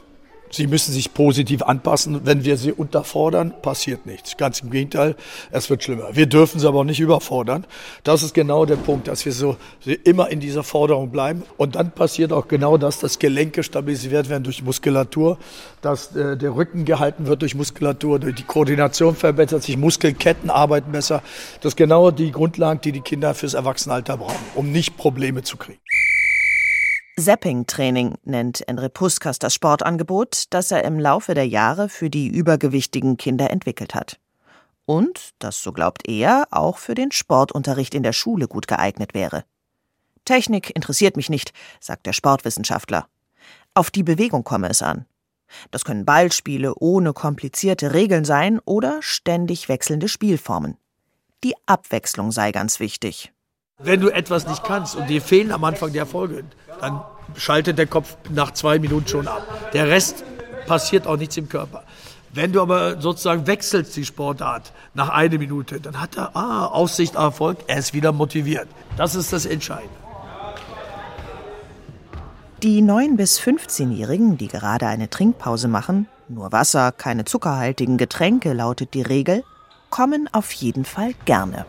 Sie 0.49 0.67
müssen 0.67 0.93
sich 0.93 1.13
positiv 1.13 1.61
anpassen. 1.61 2.21
Wenn 2.25 2.45
wir 2.45 2.57
sie 2.57 2.71
unterfordern, 2.71 3.53
passiert 3.61 4.05
nichts. 4.05 4.37
Ganz 4.37 4.61
im 4.61 4.71
Gegenteil, 4.71 5.15
es 5.51 5.69
wird 5.69 5.83
schlimmer. 5.83 6.15
Wir 6.15 6.25
dürfen 6.25 6.59
sie 6.59 6.67
aber 6.67 6.79
auch 6.79 6.83
nicht 6.83 6.99
überfordern. 6.99 7.65
Das 8.03 8.23
ist 8.23 8.33
genau 8.33 8.65
der 8.65 8.77
Punkt, 8.77 9.07
dass 9.07 9.25
wir 9.25 9.33
so 9.33 9.57
immer 10.03 10.29
in 10.29 10.39
dieser 10.39 10.63
Forderung 10.63 11.09
bleiben. 11.09 11.43
Und 11.57 11.75
dann 11.75 11.91
passiert 11.91 12.31
auch 12.31 12.47
genau 12.47 12.77
das, 12.77 12.99
dass 12.99 13.19
Gelenke 13.19 13.63
stabilisiert 13.63 14.29
werden 14.29 14.43
durch 14.43 14.63
Muskulatur, 14.63 15.37
dass 15.81 16.15
äh, 16.15 16.37
der 16.37 16.55
Rücken 16.55 16.85
gehalten 16.85 17.27
wird 17.27 17.41
durch 17.41 17.55
Muskulatur, 17.55 18.19
die 18.19 18.43
Koordination 18.43 19.15
verbessert 19.15 19.63
sich, 19.63 19.77
Muskelketten 19.77 20.49
arbeiten 20.49 20.91
besser. 20.91 21.21
Das 21.61 21.73
ist 21.73 21.77
genau 21.77 22.11
die 22.11 22.31
Grundlage, 22.31 22.79
die 22.83 22.91
die 22.91 23.01
Kinder 23.01 23.33
fürs 23.33 23.53
Erwachsenenalter 23.53 24.17
brauchen, 24.17 24.45
um 24.55 24.71
nicht 24.71 24.97
Probleme 24.97 25.43
zu 25.43 25.57
kriegen. 25.57 25.79
Zapping-Training 27.19 28.19
nennt 28.25 28.67
Endre 28.67 28.89
Puskas 28.89 29.39
das 29.39 29.55
Sportangebot, 29.55 30.45
das 30.51 30.69
er 30.69 30.83
im 30.83 30.99
Laufe 30.99 31.33
der 31.33 31.47
Jahre 31.47 31.89
für 31.89 32.11
die 32.11 32.27
übergewichtigen 32.27 33.17
Kinder 33.17 33.49
entwickelt 33.49 33.95
hat. 33.95 34.19
Und, 34.85 35.33
das 35.39 35.63
so 35.63 35.73
glaubt 35.73 36.07
er, 36.07 36.47
auch 36.51 36.77
für 36.77 36.93
den 36.93 37.11
Sportunterricht 37.11 37.95
in 37.95 38.03
der 38.03 38.13
Schule 38.13 38.47
gut 38.47 38.67
geeignet 38.67 39.15
wäre. 39.15 39.45
Technik 40.25 40.75
interessiert 40.75 41.17
mich 41.17 41.29
nicht, 41.29 41.53
sagt 41.79 42.05
der 42.05 42.13
Sportwissenschaftler. 42.13 43.07
Auf 43.73 43.89
die 43.89 44.03
Bewegung 44.03 44.43
komme 44.43 44.69
es 44.69 44.83
an. 44.83 45.07
Das 45.71 45.85
können 45.85 46.05
Ballspiele 46.05 46.75
ohne 46.75 47.13
komplizierte 47.13 47.93
Regeln 47.93 48.25
sein 48.25 48.59
oder 48.63 49.01
ständig 49.01 49.69
wechselnde 49.69 50.07
Spielformen. 50.07 50.77
Die 51.43 51.55
Abwechslung 51.65 52.31
sei 52.31 52.51
ganz 52.51 52.79
wichtig. 52.79 53.33
Wenn 53.79 54.01
du 54.01 54.09
etwas 54.09 54.47
nicht 54.47 54.63
kannst 54.63 54.95
und 54.95 55.07
dir 55.07 55.21
fehlen 55.21 55.51
am 55.51 55.63
Anfang 55.63 55.93
der 55.93 56.07
Folge, 56.07 56.45
dann 56.81 56.99
schaltet 57.35 57.77
der 57.77 57.85
Kopf 57.85 58.17
nach 58.31 58.49
zwei 58.49 58.79
Minuten 58.79 59.07
schon 59.07 59.27
ab. 59.27 59.45
Der 59.71 59.87
Rest 59.87 60.25
passiert 60.65 61.05
auch 61.05 61.15
nichts 61.15 61.37
im 61.37 61.47
Körper. 61.47 61.83
Wenn 62.33 62.51
du 62.51 62.61
aber 62.63 62.99
sozusagen 62.99 63.45
wechselst 63.45 63.95
die 63.95 64.03
Sportart 64.03 64.73
nach 64.95 65.09
einer 65.09 65.37
Minute, 65.37 65.79
dann 65.79 66.01
hat 66.01 66.17
er 66.17 66.35
ah, 66.35 66.65
Aussicht 66.65 67.13
Erfolg, 67.13 67.59
er 67.67 67.77
ist 67.77 67.93
wieder 67.93 68.11
motiviert. 68.11 68.67
Das 68.97 69.13
ist 69.13 69.31
das 69.31 69.45
Entscheidende. 69.45 69.93
Die 72.63 72.81
9- 72.81 73.15
bis 73.15 73.39
15-Jährigen, 73.39 74.39
die 74.39 74.47
gerade 74.47 74.87
eine 74.87 75.11
Trinkpause 75.11 75.67
machen, 75.67 76.07
nur 76.29 76.51
Wasser, 76.51 76.91
keine 76.91 77.25
zuckerhaltigen 77.25 77.97
Getränke 77.97 78.53
lautet 78.53 78.95
die 78.95 79.03
Regel, 79.03 79.43
kommen 79.91 80.27
auf 80.31 80.51
jeden 80.51 80.83
Fall 80.83 81.13
gerne. 81.25 81.67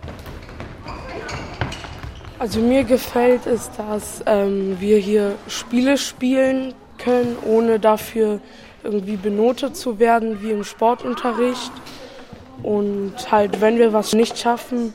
Also 2.39 2.61
mir 2.61 2.85
gefällt 2.85 3.47
es, 3.47 3.69
dass 3.77 4.23
ähm, 4.27 4.77
wir 4.79 4.99
hier 4.99 5.35
Spiele 5.49 5.99
spielen 5.99 6.73
können, 6.97 7.37
ohne 7.45 7.81
dafür 7.81 8.41
irgendwie 8.85 9.17
benotet 9.17 9.77
zu 9.77 9.99
werden 9.99 10.41
wie 10.41 10.53
im 10.53 10.63
Sportunterricht. 10.63 11.73
Und 12.63 13.15
halt, 13.31 13.61
wenn 13.61 13.79
wir 13.79 13.93
was 13.93 14.13
nicht 14.13 14.39
schaffen, 14.39 14.95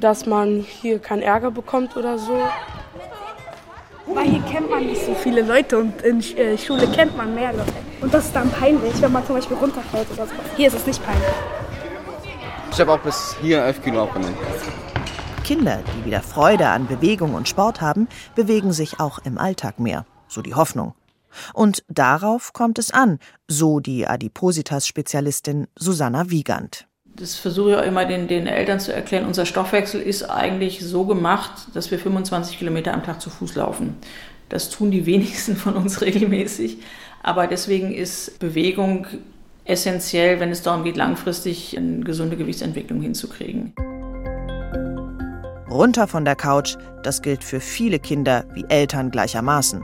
dass 0.00 0.24
man 0.24 0.64
hier 0.80 0.98
keinen 1.00 1.22
Ärger 1.22 1.50
bekommt 1.50 1.98
oder 1.98 2.18
so. 2.18 2.40
Weil 4.06 4.24
hier 4.24 4.42
kennt 4.50 4.70
man 4.70 4.86
nicht 4.86 5.04
so 5.04 5.14
viele 5.14 5.42
Leute 5.42 5.78
und 5.78 6.00
in 6.02 6.20
äh, 6.20 6.56
Schule 6.56 6.86
kennt 6.88 7.14
man 7.16 7.34
mehr 7.34 7.52
Leute. 7.52 7.72
Und 8.00 8.12
das 8.12 8.26
ist 8.26 8.36
dann 8.36 8.50
peinlich, 8.50 9.00
wenn 9.02 9.12
man 9.12 9.24
zum 9.26 9.36
Beispiel 9.36 9.56
runterfällt 9.56 10.06
oder 10.12 10.26
so. 10.26 10.32
Hier 10.56 10.68
ist 10.68 10.74
es 10.74 10.86
nicht 10.86 11.04
peinlich. 11.04 11.28
Ich 12.70 12.80
habe 12.80 12.92
auch 12.92 12.98
bis 12.98 13.36
hier 13.40 13.64
11 13.64 13.82
Kilo 13.82 14.02
abgenommen. 14.02 14.36
Kinder, 15.44 15.82
die 15.94 16.06
wieder 16.06 16.22
Freude 16.22 16.68
an 16.68 16.86
Bewegung 16.86 17.34
und 17.34 17.50
Sport 17.50 17.82
haben, 17.82 18.08
bewegen 18.34 18.72
sich 18.72 18.98
auch 18.98 19.18
im 19.18 19.36
Alltag 19.36 19.78
mehr, 19.78 20.06
so 20.26 20.40
die 20.40 20.54
Hoffnung. 20.54 20.94
Und 21.52 21.84
darauf 21.88 22.54
kommt 22.54 22.78
es 22.78 22.90
an, 22.90 23.18
so 23.46 23.78
die 23.78 24.08
Adipositas-Spezialistin 24.08 25.66
Susanna 25.76 26.30
Wiegand. 26.30 26.86
Das 27.04 27.34
versuche 27.34 27.72
ich 27.72 27.76
auch 27.76 27.82
immer 27.82 28.06
den, 28.06 28.26
den 28.26 28.46
Eltern 28.46 28.80
zu 28.80 28.94
erklären. 28.94 29.26
Unser 29.26 29.44
Stoffwechsel 29.44 30.00
ist 30.00 30.22
eigentlich 30.22 30.80
so 30.80 31.04
gemacht, 31.04 31.68
dass 31.74 31.90
wir 31.90 31.98
25 31.98 32.58
Kilometer 32.58 32.94
am 32.94 33.04
Tag 33.04 33.20
zu 33.20 33.28
Fuß 33.28 33.54
laufen. 33.54 33.96
Das 34.48 34.70
tun 34.70 34.90
die 34.90 35.04
wenigsten 35.06 35.56
von 35.56 35.74
uns 35.74 36.00
regelmäßig. 36.00 36.78
Aber 37.22 37.46
deswegen 37.46 37.92
ist 37.94 38.38
Bewegung 38.38 39.06
essentiell, 39.66 40.40
wenn 40.40 40.50
es 40.50 40.62
darum 40.62 40.84
geht, 40.84 40.96
langfristig 40.96 41.76
eine 41.76 42.00
gesunde 42.00 42.38
Gewichtsentwicklung 42.38 43.02
hinzukriegen. 43.02 43.74
Runter 45.74 46.06
von 46.06 46.24
der 46.24 46.36
Couch, 46.36 46.76
das 47.02 47.20
gilt 47.20 47.42
für 47.42 47.58
viele 47.58 47.98
Kinder 47.98 48.44
wie 48.54 48.64
Eltern 48.68 49.10
gleichermaßen. 49.10 49.82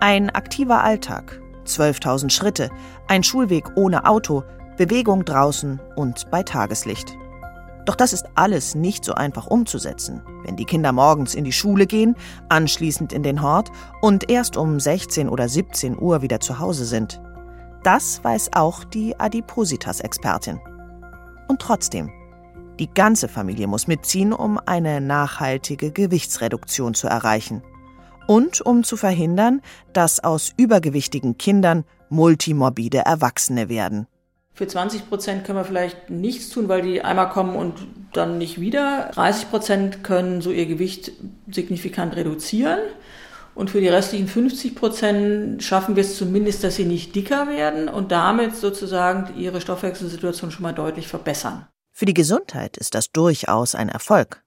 Ein 0.00 0.30
aktiver 0.30 0.82
Alltag, 0.82 1.40
12.000 1.64 2.30
Schritte, 2.30 2.70
ein 3.06 3.22
Schulweg 3.22 3.70
ohne 3.76 4.04
Auto, 4.04 4.42
Bewegung 4.76 5.24
draußen 5.24 5.80
und 5.94 6.28
bei 6.32 6.42
Tageslicht. 6.42 7.16
Doch 7.84 7.94
das 7.94 8.12
ist 8.12 8.26
alles 8.34 8.74
nicht 8.74 9.04
so 9.04 9.14
einfach 9.14 9.46
umzusetzen, 9.46 10.22
wenn 10.44 10.56
die 10.56 10.64
Kinder 10.64 10.90
morgens 10.90 11.36
in 11.36 11.44
die 11.44 11.52
Schule 11.52 11.86
gehen, 11.86 12.16
anschließend 12.48 13.12
in 13.12 13.22
den 13.22 13.42
Hort 13.42 13.70
und 14.00 14.28
erst 14.28 14.56
um 14.56 14.80
16 14.80 15.28
oder 15.28 15.48
17 15.48 16.00
Uhr 16.00 16.22
wieder 16.22 16.40
zu 16.40 16.58
Hause 16.58 16.84
sind. 16.84 17.20
Das 17.84 18.24
weiß 18.24 18.50
auch 18.54 18.82
die 18.82 19.18
Adipositas-Expertin. 19.20 20.60
Und 21.46 21.60
trotzdem, 21.60 22.10
die 22.78 22.88
ganze 22.92 23.28
Familie 23.28 23.66
muss 23.66 23.86
mitziehen, 23.86 24.32
um 24.32 24.58
eine 24.58 25.00
nachhaltige 25.00 25.90
Gewichtsreduktion 25.90 26.94
zu 26.94 27.06
erreichen. 27.06 27.62
Und 28.26 28.60
um 28.60 28.84
zu 28.84 28.96
verhindern, 28.96 29.60
dass 29.92 30.22
aus 30.22 30.52
übergewichtigen 30.56 31.38
Kindern 31.38 31.84
multimorbide 32.08 32.98
Erwachsene 32.98 33.68
werden. 33.68 34.06
Für 34.54 34.66
20 34.66 35.08
Prozent 35.08 35.44
können 35.44 35.58
wir 35.58 35.64
vielleicht 35.64 36.10
nichts 36.10 36.50
tun, 36.50 36.68
weil 36.68 36.82
die 36.82 37.02
einmal 37.02 37.30
kommen 37.30 37.56
und 37.56 37.74
dann 38.12 38.38
nicht 38.38 38.60
wieder. 38.60 39.10
30 39.14 39.50
Prozent 39.50 40.04
können 40.04 40.42
so 40.42 40.50
ihr 40.50 40.66
Gewicht 40.66 41.12
signifikant 41.50 42.16
reduzieren. 42.16 42.78
Und 43.54 43.70
für 43.70 43.80
die 43.80 43.88
restlichen 43.88 44.28
50 44.28 44.74
Prozent 44.74 45.62
schaffen 45.62 45.96
wir 45.96 46.02
es 46.02 46.16
zumindest, 46.16 46.64
dass 46.64 46.76
sie 46.76 46.84
nicht 46.84 47.14
dicker 47.14 47.48
werden 47.48 47.88
und 47.88 48.12
damit 48.12 48.56
sozusagen 48.56 49.38
ihre 49.38 49.60
Stoffwechselsituation 49.60 50.50
schon 50.50 50.62
mal 50.62 50.72
deutlich 50.72 51.08
verbessern. 51.08 51.66
Für 52.02 52.06
die 52.06 52.14
Gesundheit 52.14 52.78
ist 52.78 52.96
das 52.96 53.12
durchaus 53.12 53.76
ein 53.76 53.88
Erfolg. 53.88 54.42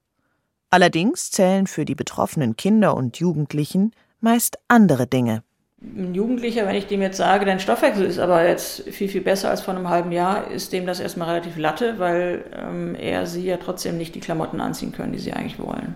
Allerdings 0.68 1.30
zählen 1.30 1.66
für 1.66 1.86
die 1.86 1.94
betroffenen 1.94 2.54
Kinder 2.54 2.94
und 2.94 3.16
Jugendlichen 3.16 3.92
meist 4.20 4.58
andere 4.68 5.06
Dinge 5.06 5.42
ein 5.80 6.14
Jugendlicher, 6.14 6.66
wenn 6.66 6.74
ich 6.74 6.86
dem 6.86 7.00
jetzt 7.00 7.16
sage, 7.16 7.46
dein 7.46 7.58
Stoffwechsel 7.58 8.04
ist 8.04 8.18
aber 8.18 8.46
jetzt 8.46 8.82
viel, 8.90 9.08
viel 9.08 9.22
besser 9.22 9.48
als 9.48 9.62
vor 9.62 9.74
einem 9.74 9.88
halben 9.88 10.12
Jahr, 10.12 10.50
ist 10.50 10.74
dem 10.74 10.84
das 10.84 11.00
erstmal 11.00 11.30
relativ 11.30 11.56
latte, 11.56 11.98
weil 11.98 12.44
ähm, 12.52 12.94
er 12.94 13.26
sie 13.26 13.46
ja 13.46 13.56
trotzdem 13.56 13.96
nicht 13.96 14.14
die 14.14 14.20
Klamotten 14.20 14.60
anziehen 14.60 14.92
können, 14.92 15.14
die 15.14 15.18
sie 15.18 15.32
eigentlich 15.32 15.58
wollen. 15.58 15.94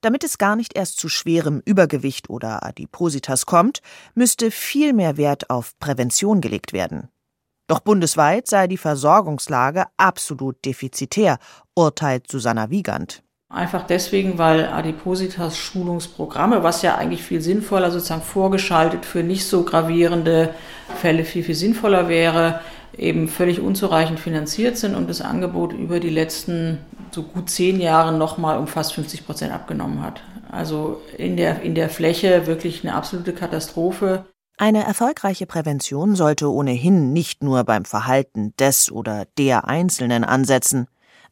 Damit 0.00 0.24
es 0.24 0.38
gar 0.38 0.56
nicht 0.56 0.78
erst 0.78 0.98
zu 0.98 1.10
schwerem 1.10 1.60
Übergewicht 1.66 2.30
oder 2.30 2.64
Adipositas 2.64 3.44
kommt, 3.44 3.82
müsste 4.14 4.50
viel 4.50 4.94
mehr 4.94 5.18
Wert 5.18 5.50
auf 5.50 5.78
Prävention 5.78 6.40
gelegt 6.40 6.72
werden. 6.72 7.10
Doch 7.68 7.80
bundesweit 7.80 8.46
sei 8.46 8.68
die 8.68 8.76
Versorgungslage 8.76 9.86
absolut 9.96 10.64
defizitär, 10.64 11.38
urteilt 11.74 12.30
Susanna 12.30 12.70
Wiegand. 12.70 13.22
Einfach 13.48 13.86
deswegen, 13.86 14.38
weil 14.38 14.66
Adipositas 14.66 15.56
Schulungsprogramme, 15.56 16.64
was 16.64 16.82
ja 16.82 16.96
eigentlich 16.96 17.22
viel 17.22 17.40
sinnvoller 17.40 17.92
sozusagen 17.92 18.22
vorgeschaltet 18.22 19.04
für 19.04 19.22
nicht 19.22 19.46
so 19.46 19.62
gravierende 19.62 20.52
Fälle 21.00 21.24
viel, 21.24 21.44
viel 21.44 21.54
sinnvoller 21.54 22.08
wäre, 22.08 22.60
eben 22.96 23.28
völlig 23.28 23.60
unzureichend 23.60 24.18
finanziert 24.18 24.76
sind 24.76 24.94
und 24.94 25.08
das 25.08 25.20
Angebot 25.20 25.72
über 25.72 26.00
die 26.00 26.10
letzten 26.10 26.78
so 27.12 27.22
gut 27.22 27.48
zehn 27.48 27.80
Jahre 27.80 28.12
nochmal 28.12 28.58
um 28.58 28.66
fast 28.66 28.94
50 28.94 29.26
Prozent 29.26 29.52
abgenommen 29.52 30.02
hat. 30.02 30.22
Also 30.50 31.02
in 31.16 31.36
der, 31.36 31.62
in 31.62 31.74
der 31.74 31.88
Fläche 31.88 32.46
wirklich 32.46 32.84
eine 32.84 32.94
absolute 32.94 33.32
Katastrophe. 33.32 34.24
Eine 34.58 34.84
erfolgreiche 34.84 35.44
Prävention 35.44 36.16
sollte 36.16 36.50
ohnehin 36.50 37.12
nicht 37.12 37.42
nur 37.42 37.64
beim 37.64 37.84
Verhalten 37.84 38.54
des 38.58 38.90
oder 38.90 39.26
der 39.36 39.68
Einzelnen 39.68 40.24
ansetzen, 40.24 40.86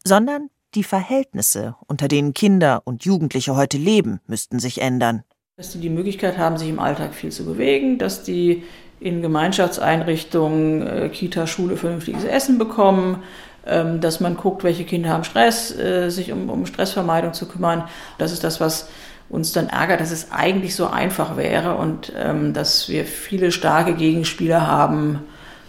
sondern 0.05 0.51
die 0.75 0.85
Verhältnisse, 0.85 1.75
unter 1.87 2.07
denen 2.07 2.35
Kinder 2.35 2.83
und 2.85 3.07
Jugendliche 3.07 3.57
heute 3.57 3.79
leben, 3.79 4.21
müssten 4.27 4.59
sich 4.59 4.83
ändern. 4.83 5.23
Dass 5.57 5.73
sie 5.73 5.81
die 5.81 5.89
Möglichkeit 5.89 6.37
haben, 6.37 6.59
sich 6.59 6.69
im 6.69 6.79
Alltag 6.79 7.15
viel 7.15 7.33
zu 7.33 7.47
bewegen, 7.47 7.97
dass 7.97 8.25
die 8.25 8.65
in 9.01 9.23
Gemeinschaftseinrichtungen, 9.23 10.87
äh, 10.87 11.09
Kita, 11.09 11.47
Schule 11.47 11.79
vernünftiges 11.79 12.25
Essen 12.25 12.59
bekommen, 12.59 13.23
ähm, 13.65 14.03
dass 14.03 14.21
man 14.21 14.37
guckt, 14.37 14.65
welche 14.65 14.85
Kinder 14.85 15.09
haben 15.09 15.25
Stress, 15.25 15.75
äh, 15.75 16.11
sich 16.11 16.31
um, 16.31 16.51
um 16.51 16.67
Stressvermeidung 16.67 17.33
zu 17.33 17.49
kümmern. 17.49 17.89
Das 18.19 18.33
ist 18.33 18.45
das, 18.45 18.61
was 18.61 18.89
uns 19.29 19.53
dann 19.53 19.69
ärgert, 19.69 20.01
dass 20.01 20.11
es 20.11 20.31
eigentlich 20.31 20.75
so 20.75 20.87
einfach 20.87 21.37
wäre 21.37 21.77
und 21.77 22.13
ähm, 22.17 22.53
dass 22.53 22.89
wir 22.89 23.05
viele 23.05 23.53
starke 23.53 23.95
Gegenspieler 23.95 24.67
haben, 24.67 25.21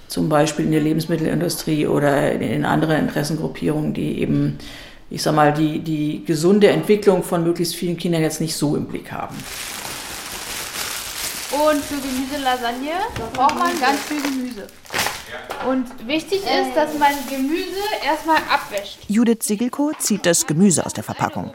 zum 0.08 0.30
Beispiel 0.30 0.65
in 0.65 0.72
der 0.72 0.82
Lebensmittelindustrie 0.82 1.88
oder 1.88 2.32
in 2.34 2.63
anderen 2.65 3.00
Interessengruppierungen, 3.00 3.94
die 3.94 4.20
eben 4.20 4.60
ich 5.10 5.22
sag 5.22 5.36
mal, 5.36 5.54
die, 5.54 5.80
die 5.80 6.24
gesunde 6.26 6.70
Entwicklung 6.70 7.24
von 7.24 7.44
möglichst 7.44 7.76
vielen 7.76 7.98
Kindern 7.98 8.22
jetzt 8.22 8.41
nicht 8.41 8.56
so 8.56 8.76
im 8.76 8.86
Blick 8.86 9.12
haben. 9.12 9.36
Und 11.52 11.82
für 11.84 11.96
Gemüselasagne 12.02 12.91
braucht 13.34 13.56
man 13.56 13.80
ganz 13.80 14.02
viel 14.02 14.22
Gemüse. 14.22 14.68
Und 15.70 16.08
wichtig 16.08 16.39
ist, 16.39 16.76
dass 16.76 16.98
man 16.98 17.12
Gemüse 17.30 17.82
erstmal 18.04 18.38
abwäscht. 18.52 19.00
Judith 19.08 19.39
Sigelko 19.44 19.91
zieht 19.98 20.26
das 20.26 20.46
Gemüse 20.46 20.86
aus 20.86 20.94
der 20.94 21.04
Verpackung, 21.04 21.54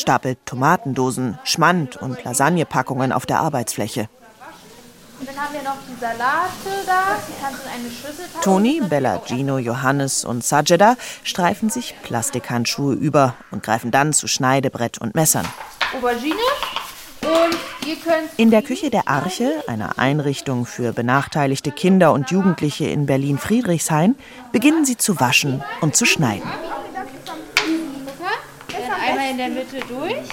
stapelt 0.00 0.38
Tomatendosen, 0.46 1.38
Schmand 1.44 1.96
und 1.96 2.22
Lasagnepackungen 2.24 3.12
auf 3.12 3.26
der 3.26 3.40
Arbeitsfläche. 3.40 4.08
Und 5.20 5.28
dann 5.28 5.36
haben 5.36 5.52
wir 5.52 5.62
noch 5.62 5.76
die 5.86 6.00
Salate 6.00 6.86
da. 6.86 7.18
Die 7.28 7.42
kannst 7.42 7.60
du 7.62 7.68
in 7.68 7.74
eine 7.74 7.90
Schüssel 7.90 8.24
packen. 8.32 8.42
Toni, 8.42 8.80
Bella, 8.80 9.20
Gino, 9.26 9.58
Johannes 9.58 10.24
und 10.24 10.42
Sajeda 10.42 10.96
streifen 11.24 11.68
sich 11.68 11.94
Plastikhandschuhe 12.02 12.94
über 12.94 13.34
und 13.50 13.62
greifen 13.62 13.90
dann 13.90 14.14
zu 14.14 14.28
Schneidebrett 14.28 14.96
und 14.98 15.14
Messern. 15.14 15.46
Aubergine. 15.94 16.36
Und 17.20 17.86
ihr 17.86 17.96
könnt 17.96 18.30
In 18.38 18.50
der 18.50 18.62
Küche 18.62 18.88
der 18.88 19.08
Arche, 19.08 19.62
einer 19.66 19.98
Einrichtung 19.98 20.64
für 20.64 20.94
benachteiligte 20.94 21.70
Kinder 21.70 22.14
und 22.14 22.30
Jugendliche 22.30 22.86
in 22.86 23.04
Berlin-Friedrichshain, 23.04 24.16
beginnen 24.52 24.86
sie 24.86 24.96
zu 24.96 25.20
waschen 25.20 25.62
und 25.82 25.96
zu 25.96 26.06
schneiden. 26.06 26.48
Der 29.40 29.48
Mitte 29.48 29.80
durch. 29.88 30.28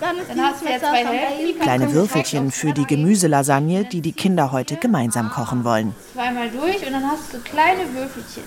Dann 0.00 0.42
hast 0.42 0.62
du 0.62 0.66
jetzt 0.66 0.80
zwei 0.80 1.06
Hälften. 1.06 1.60
Kleine 1.60 1.92
Würfelchen 1.92 2.50
für 2.50 2.72
die 2.72 2.84
Gemüselasagne, 2.84 3.84
die 3.84 4.00
die 4.00 4.12
Kinder 4.12 4.50
heute 4.50 4.76
gemeinsam 4.76 5.30
kochen 5.30 5.64
wollen. 5.64 5.94
Zweimal 6.12 6.50
durch 6.50 6.84
und 6.84 6.92
dann 6.92 7.08
hast 7.08 7.32
du 7.32 7.38
kleine 7.38 7.82
Würfelchen. 7.94 8.42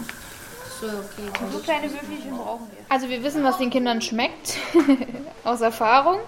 Und 1.41 1.51
so 1.51 1.59
kleine 1.59 1.91
Würfelchen 1.91 2.31
brauchen 2.31 2.67
wir. 2.71 2.79
Also 2.89 3.09
wir 3.09 3.23
wissen, 3.23 3.43
was 3.43 3.57
den 3.57 3.69
Kindern 3.69 4.01
schmeckt. 4.01 4.57
Aus 5.43 5.61
Erfahrung. 5.61 6.19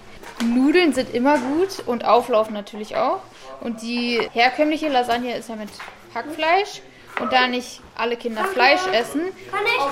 Nudeln 0.43 0.93
sind 0.93 1.13
immer 1.13 1.37
gut 1.37 1.85
und 1.85 2.05
Auflauf 2.05 2.49
natürlich 2.49 2.95
auch. 2.95 3.19
Und 3.61 3.81
die 3.81 4.19
herkömmliche 4.33 4.89
Lasagne 4.89 5.37
ist 5.37 5.49
ja 5.49 5.55
mit 5.55 5.69
Hackfleisch. 6.15 6.81
Und 7.19 7.31
da 7.31 7.47
nicht 7.47 7.81
alle 7.95 8.17
Kinder 8.17 8.45
Fleisch 8.45 8.85
essen 8.93 9.21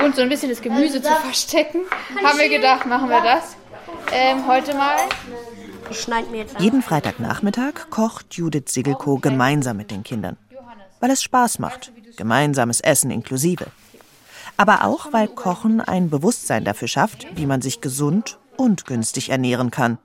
und 0.04 0.16
so 0.16 0.22
ein 0.22 0.30
bisschen 0.30 0.50
das 0.50 0.62
Gemüse 0.62 1.02
zu 1.02 1.12
verstecken, 1.12 1.82
haben 2.24 2.40
wir 2.40 2.50
gedacht, 2.50 2.86
machen 2.86 3.10
wir 3.10 3.22
das. 3.22 3.56
Ähm, 4.12 4.48
heute 4.48 4.74
mal. 4.74 4.98
Jeden 6.60 6.84
Freitagnachmittag 6.84 7.90
kocht 7.90 8.36
Judith 8.36 8.66
Sigelko 8.68 9.18
gemeinsam 9.18 9.78
mit 9.78 9.90
den 9.90 10.04
Kindern. 10.04 10.38
Weil 11.00 11.12
es 11.12 11.24
Spaß 11.24 11.60
macht, 11.60 11.92
gemeinsames 12.16 12.80
Essen 12.82 13.10
inklusive. 13.10 13.68
Aber 14.58 14.84
auch, 14.84 15.14
weil 15.14 15.28
Kochen 15.28 15.82
ein 15.82 16.10
Bewusstsein 16.10 16.66
dafür 16.66 16.88
schafft, 16.88 17.26
wie 17.36 17.46
man 17.46 17.62
sich 17.62 17.82
gesund 17.82 18.38
und 18.58 18.86
günstig 18.86 19.30
ernähren 19.30 19.72
kann. 19.72 19.98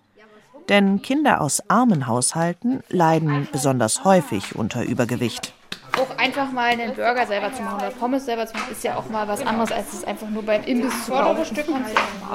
Denn 0.68 1.02
Kinder 1.02 1.40
aus 1.40 1.62
armen 1.68 2.06
Haushalten 2.06 2.82
leiden 2.88 3.48
besonders 3.52 4.04
häufig 4.04 4.54
unter 4.54 4.84
Übergewicht. 4.84 5.52
Auch 5.96 6.18
einfach 6.18 6.50
mal 6.50 6.70
einen 6.70 6.94
Burger 6.94 7.26
selber 7.26 7.52
zu 7.52 7.62
machen 7.62 7.76
oder 7.76 7.90
Pommes 7.90 8.24
selber 8.24 8.46
zu 8.46 8.54
machen, 8.54 8.72
ist 8.72 8.82
ja 8.82 8.96
auch 8.96 9.08
mal 9.08 9.28
was 9.28 9.46
anderes, 9.46 9.70
als 9.70 9.92
es 9.92 10.04
einfach 10.04 10.28
nur 10.28 10.42
beim 10.42 10.64
Imbiss 10.64 11.04
zu 11.06 11.12
kaufen. 11.12 11.44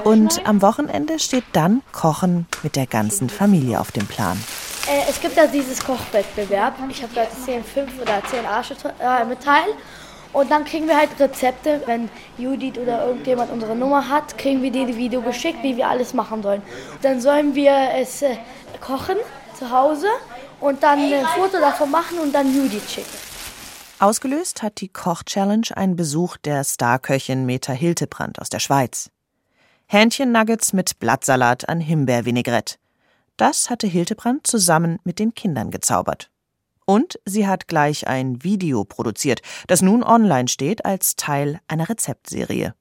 Und 0.04 0.46
am 0.46 0.62
Wochenende 0.62 1.18
steht 1.18 1.44
dann 1.52 1.82
Kochen 1.92 2.46
mit 2.62 2.76
der 2.76 2.86
ganzen 2.86 3.28
Familie 3.28 3.80
auf 3.80 3.92
dem 3.92 4.06
Plan. 4.06 4.42
Äh, 4.88 5.10
es 5.10 5.20
gibt 5.20 5.36
da 5.36 5.46
dieses 5.46 5.84
Kochwettbewerb. 5.84 6.74
Ich 6.88 7.02
habe 7.02 7.12
da 7.14 7.22
10, 7.28 7.62
5 7.62 8.00
oder 8.00 8.22
10 8.24 8.46
Arsche 8.46 8.74
äh, 8.98 9.24
mitteilen. 9.24 9.74
Und 10.32 10.50
dann 10.50 10.64
kriegen 10.64 10.86
wir 10.86 10.96
halt 10.96 11.10
Rezepte. 11.18 11.82
Wenn 11.86 12.08
Judith 12.38 12.78
oder 12.78 13.06
irgendjemand 13.06 13.52
unsere 13.52 13.76
Nummer 13.76 14.08
hat, 14.08 14.38
kriegen 14.38 14.62
wir 14.62 14.70
dir 14.70 14.86
die 14.86 14.96
Video 14.96 15.20
geschickt, 15.20 15.62
wie 15.62 15.76
wir 15.76 15.88
alles 15.88 16.14
machen 16.14 16.42
sollen. 16.42 16.62
Dann 17.02 17.20
sollen 17.20 17.54
wir 17.54 17.72
es 17.96 18.22
äh, 18.22 18.36
kochen 18.80 19.16
zu 19.58 19.70
Hause 19.70 20.06
und 20.60 20.82
dann 20.82 20.98
ein 20.98 21.26
Foto 21.36 21.58
davon 21.58 21.90
machen 21.90 22.18
und 22.18 22.32
dann 22.34 22.54
Judith 22.54 22.90
schicken. 22.90 23.29
Ausgelöst 24.00 24.62
hat 24.62 24.80
die 24.80 24.88
Koch-Challenge 24.88 25.76
einen 25.76 25.94
Besuch 25.94 26.38
der 26.38 26.64
Starköchin 26.64 27.44
Meta 27.44 27.74
Hiltebrand 27.74 28.40
aus 28.40 28.48
der 28.48 28.58
Schweiz. 28.58 29.10
Hähnchennuggets 29.88 30.72
mit 30.72 30.98
Blattsalat 31.00 31.68
an 31.68 31.80
Himbeervinaigrette. 31.80 32.76
Das 33.36 33.68
hatte 33.68 33.86
Hildebrand 33.86 34.46
zusammen 34.46 35.00
mit 35.04 35.18
den 35.18 35.34
Kindern 35.34 35.70
gezaubert. 35.70 36.30
Und 36.86 37.20
sie 37.26 37.46
hat 37.46 37.68
gleich 37.68 38.06
ein 38.06 38.42
Video 38.42 38.84
produziert, 38.84 39.42
das 39.66 39.82
nun 39.82 40.02
online 40.02 40.48
steht 40.48 40.86
als 40.86 41.16
Teil 41.16 41.60
einer 41.68 41.90
Rezeptserie. 41.90 42.74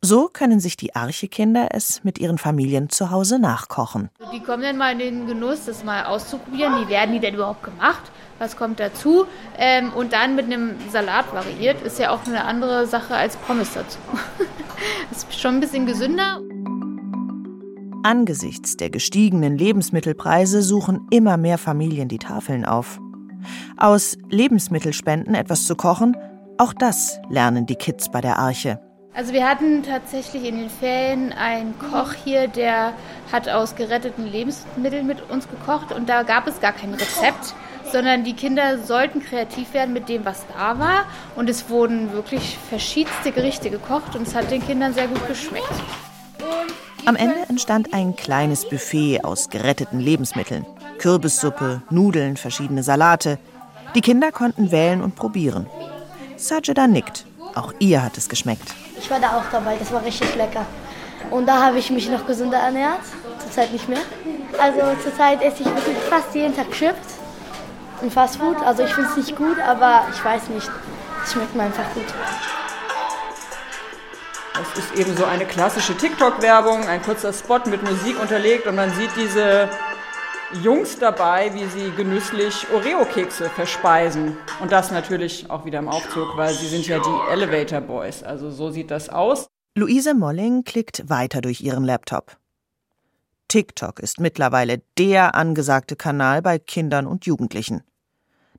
So 0.00 0.28
können 0.28 0.60
sich 0.60 0.76
die 0.76 0.94
Archekinder 0.94 1.68
es 1.70 2.04
mit 2.04 2.18
ihren 2.18 2.38
Familien 2.38 2.88
zu 2.90 3.10
Hause 3.10 3.38
nachkochen. 3.38 4.10
Die 4.32 4.40
kommen 4.40 4.62
dann 4.62 4.76
mal 4.76 4.92
in 4.92 4.98
den 4.98 5.26
Genuss, 5.26 5.66
das 5.66 5.84
mal 5.84 6.04
auszuprobieren. 6.04 6.84
Wie 6.84 6.88
werden 6.88 7.12
die 7.12 7.20
denn 7.20 7.34
überhaupt 7.34 7.62
gemacht? 7.62 8.10
Was 8.38 8.56
kommt 8.56 8.80
dazu? 8.80 9.26
Ähm, 9.56 9.92
und 9.92 10.12
dann 10.12 10.34
mit 10.34 10.46
einem 10.46 10.74
Salat 10.90 11.32
variiert, 11.32 11.80
ist 11.82 11.98
ja 11.98 12.10
auch 12.10 12.26
eine 12.26 12.44
andere 12.44 12.86
Sache 12.86 13.14
als 13.14 13.36
Pommes 13.36 13.74
dazu. 13.74 13.98
das 15.10 15.24
ist 15.24 15.40
schon 15.40 15.54
ein 15.54 15.60
bisschen 15.60 15.86
gesünder. 15.86 16.40
Angesichts 18.04 18.76
der 18.76 18.90
gestiegenen 18.90 19.56
Lebensmittelpreise 19.56 20.62
suchen 20.62 21.06
immer 21.10 21.36
mehr 21.36 21.56
Familien 21.56 22.08
die 22.08 22.18
Tafeln 22.18 22.64
auf. 22.64 23.00
Aus 23.76 24.16
Lebensmittelspenden 24.28 25.34
etwas 25.34 25.66
zu 25.66 25.76
kochen, 25.76 26.16
auch 26.58 26.72
das 26.72 27.20
lernen 27.30 27.66
die 27.66 27.76
Kids 27.76 28.10
bei 28.10 28.20
der 28.20 28.38
Arche. 28.38 28.80
Also 29.14 29.34
wir 29.34 29.46
hatten 29.46 29.82
tatsächlich 29.82 30.44
in 30.44 30.56
den 30.56 30.70
Ferien 30.70 31.32
einen 31.32 31.78
Koch 31.78 32.14
hier, 32.24 32.48
der 32.48 32.94
hat 33.30 33.46
aus 33.46 33.76
geretteten 33.76 34.26
Lebensmitteln 34.26 35.06
mit 35.06 35.28
uns 35.30 35.46
gekocht 35.50 35.92
und 35.92 36.08
da 36.08 36.22
gab 36.22 36.46
es 36.46 36.60
gar 36.60 36.72
kein 36.72 36.94
Rezept, 36.94 37.54
sondern 37.92 38.24
die 38.24 38.32
Kinder 38.32 38.78
sollten 38.78 39.22
kreativ 39.22 39.74
werden 39.74 39.92
mit 39.92 40.08
dem, 40.08 40.24
was 40.24 40.46
da 40.56 40.78
war 40.78 41.04
und 41.36 41.50
es 41.50 41.68
wurden 41.68 42.12
wirklich 42.14 42.56
verschiedenste 42.70 43.32
Gerichte 43.32 43.68
gekocht 43.68 44.16
und 44.16 44.26
es 44.26 44.34
hat 44.34 44.50
den 44.50 44.66
Kindern 44.66 44.94
sehr 44.94 45.08
gut 45.08 45.28
geschmeckt. 45.28 45.68
Am 47.04 47.16
Ende 47.16 47.36
entstand 47.50 47.92
ein 47.92 48.16
kleines 48.16 48.66
Buffet 48.66 49.24
aus 49.24 49.50
geretteten 49.50 50.00
Lebensmitteln. 50.00 50.64
Kürbissuppe, 50.96 51.82
Nudeln, 51.90 52.38
verschiedene 52.38 52.82
Salate. 52.82 53.38
Die 53.94 54.00
Kinder 54.00 54.32
konnten 54.32 54.70
wählen 54.70 55.02
und 55.02 55.16
probieren. 55.16 55.66
Sajida 56.36 56.86
nickt. 56.86 57.26
Auch 57.54 57.74
ihr 57.78 58.02
hat 58.02 58.16
es 58.16 58.28
geschmeckt. 58.28 58.74
Ich 58.98 59.10
war 59.10 59.20
da 59.20 59.36
auch 59.36 59.44
dabei, 59.50 59.76
das 59.78 59.92
war 59.92 60.04
richtig 60.04 60.34
lecker. 60.36 60.64
Und 61.30 61.46
da 61.46 61.62
habe 61.62 61.78
ich 61.78 61.90
mich 61.90 62.08
noch 62.10 62.26
gesünder 62.26 62.58
ernährt, 62.58 63.00
zurzeit 63.42 63.72
nicht 63.72 63.88
mehr. 63.88 64.00
Also 64.58 64.80
zurzeit 65.02 65.42
esse 65.42 65.62
ich 65.62 65.66
wirklich 65.66 65.96
fast 66.08 66.34
jeden 66.34 66.54
Tag 66.54 66.70
Chips 66.72 67.18
und 68.00 68.12
Fastfood. 68.12 68.56
Also 68.64 68.82
ich 68.82 68.94
finde 68.94 69.10
es 69.10 69.16
nicht 69.16 69.36
gut, 69.36 69.58
aber 69.60 70.06
ich 70.12 70.24
weiß 70.24 70.48
nicht, 70.48 70.70
es 71.24 71.32
schmeckt 71.32 71.54
mir 71.54 71.64
einfach 71.64 71.88
gut. 71.94 72.06
Es 74.60 74.78
ist 74.78 74.94
eben 74.94 75.16
so 75.16 75.24
eine 75.24 75.44
klassische 75.44 75.96
TikTok-Werbung, 75.96 76.86
ein 76.86 77.02
kurzer 77.02 77.32
Spot 77.32 77.60
mit 77.66 77.82
Musik 77.82 78.20
unterlegt 78.20 78.66
und 78.66 78.76
man 78.76 78.92
sieht 78.94 79.10
diese 79.16 79.68
Jungs 80.62 80.98
dabei, 80.98 81.52
wie 81.54 81.64
sie 81.64 81.90
genüsslich 81.96 82.66
Oreo-Kekse 82.72 83.48
verspeisen. 83.48 84.36
Und 84.60 84.70
das 84.70 84.90
natürlich 84.90 85.48
auch 85.50 85.64
wieder 85.64 85.78
im 85.78 85.88
Aufzug, 85.88 86.36
weil 86.36 86.52
sie 86.52 86.68
sind 86.68 86.86
ja 86.86 86.98
die 86.98 87.32
Elevator 87.32 87.80
Boys. 87.80 88.22
Also 88.22 88.50
so 88.50 88.70
sieht 88.70 88.90
das 88.90 89.08
aus. 89.08 89.46
Luise 89.74 90.14
Molling 90.14 90.64
klickt 90.64 91.08
weiter 91.08 91.40
durch 91.40 91.62
ihren 91.62 91.84
Laptop. 91.84 92.36
TikTok 93.48 94.00
ist 94.00 94.20
mittlerweile 94.20 94.82
der 94.98 95.34
angesagte 95.34 95.96
Kanal 95.96 96.42
bei 96.42 96.58
Kindern 96.58 97.06
und 97.06 97.24
Jugendlichen. 97.24 97.82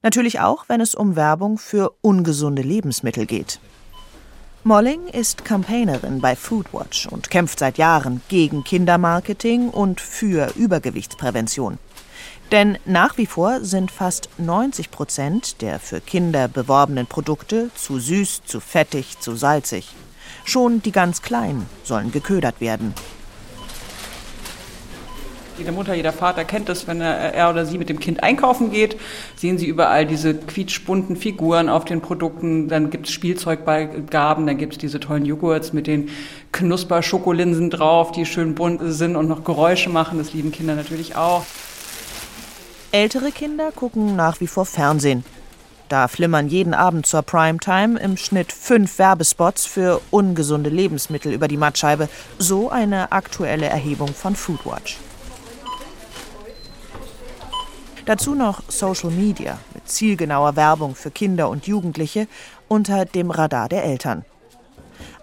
Natürlich 0.01 0.39
auch, 0.39 0.69
wenn 0.69 0.81
es 0.81 0.95
um 0.95 1.15
Werbung 1.15 1.57
für 1.57 1.95
ungesunde 2.01 2.61
Lebensmittel 2.61 3.25
geht. 3.25 3.59
Molling 4.65 5.09
ist 5.09 5.43
Campaignerin 5.43 6.21
bei 6.21 6.37
Foodwatch 6.37 7.07
und 7.07 7.29
kämpft 7.29 7.59
seit 7.59 7.77
Jahren 7.77 8.21
gegen 8.29 8.63
Kindermarketing 8.63 9.67
und 9.67 9.99
für 9.99 10.53
Übergewichtsprävention. 10.55 11.79
Denn 12.49 12.77
nach 12.85 13.17
wie 13.17 13.25
vor 13.25 13.59
sind 13.59 13.91
fast 13.91 14.29
90 14.37 14.89
Prozent 14.89 15.61
der 15.61 15.81
für 15.81 15.99
Kinder 15.99 16.47
beworbenen 16.47 17.07
Produkte 17.07 17.71
zu 17.75 17.99
süß, 17.99 18.43
zu 18.45 18.61
fettig, 18.61 19.19
zu 19.19 19.35
salzig. 19.35 19.89
Schon 20.45 20.81
die 20.81 20.93
ganz 20.93 21.21
Kleinen 21.21 21.65
sollen 21.83 22.13
geködert 22.13 22.61
werden. 22.61 22.93
Jede 25.57 25.71
Mutter, 25.71 25.93
jeder 25.93 26.13
Vater 26.13 26.45
kennt 26.45 26.67
es, 26.69 26.87
wenn 26.87 26.99
er, 26.99 27.33
er, 27.33 27.49
oder 27.51 27.65
sie 27.65 27.77
mit 27.77 27.87
dem 27.87 27.99
Kind 27.99 28.23
einkaufen 28.23 28.71
geht, 28.71 28.97
sehen 29.35 29.59
sie 29.59 29.67
überall 29.67 30.05
diese 30.07 30.33
quietschbunten 30.33 31.15
Figuren 31.15 31.69
auf 31.69 31.85
den 31.85 32.01
Produkten, 32.01 32.69
dann 32.69 32.89
gibt 32.89 33.05
es 33.07 33.13
Spielzeugbeigaben, 33.13 34.47
dann 34.47 34.57
gibt 34.57 34.73
es 34.73 34.79
diese 34.79 34.99
tollen 34.99 35.25
Joghurts 35.25 35.71
mit 35.71 35.85
den 35.85 36.09
Knusper-Schokolinsen 36.53 37.69
drauf, 37.69 38.11
die 38.11 38.25
schön 38.25 38.55
bunt 38.55 38.81
sind 38.83 39.15
und 39.15 39.27
noch 39.27 39.43
Geräusche 39.43 39.89
machen, 39.89 40.17
das 40.17 40.33
lieben 40.33 40.51
Kinder 40.51 40.73
natürlich 40.73 41.15
auch. 41.15 41.45
Ältere 42.91 43.31
Kinder 43.31 43.71
gucken 43.71 44.15
nach 44.15 44.39
wie 44.39 44.47
vor 44.47 44.65
Fernsehen. 44.65 45.23
Da 45.89 46.07
flimmern 46.07 46.47
jeden 46.47 46.73
Abend 46.73 47.05
zur 47.05 47.21
Primetime 47.21 47.99
im 47.99 48.17
Schnitt 48.17 48.51
fünf 48.51 48.97
Werbespots 48.97 49.67
für 49.67 50.01
ungesunde 50.09 50.71
Lebensmittel 50.71 51.31
über 51.31 51.47
die 51.47 51.57
Mattscheibe. 51.57 52.09
So 52.39 52.71
eine 52.71 53.11
aktuelle 53.11 53.67
Erhebung 53.67 54.07
von 54.07 54.35
Foodwatch. 54.35 54.97
Dazu 58.05 58.35
noch 58.35 58.63
Social 58.67 59.11
Media 59.11 59.57
mit 59.73 59.87
zielgenauer 59.87 60.57
Werbung 60.57 60.93
für 60.93 61.09
Kinder 61.09 61.49
und 61.49 61.67
Jugendliche 61.67 62.27
unter 62.67 63.05
dem 63.05 63.31
Radar 63.31 63.69
der 63.69 63.85
Eltern. 63.85 64.25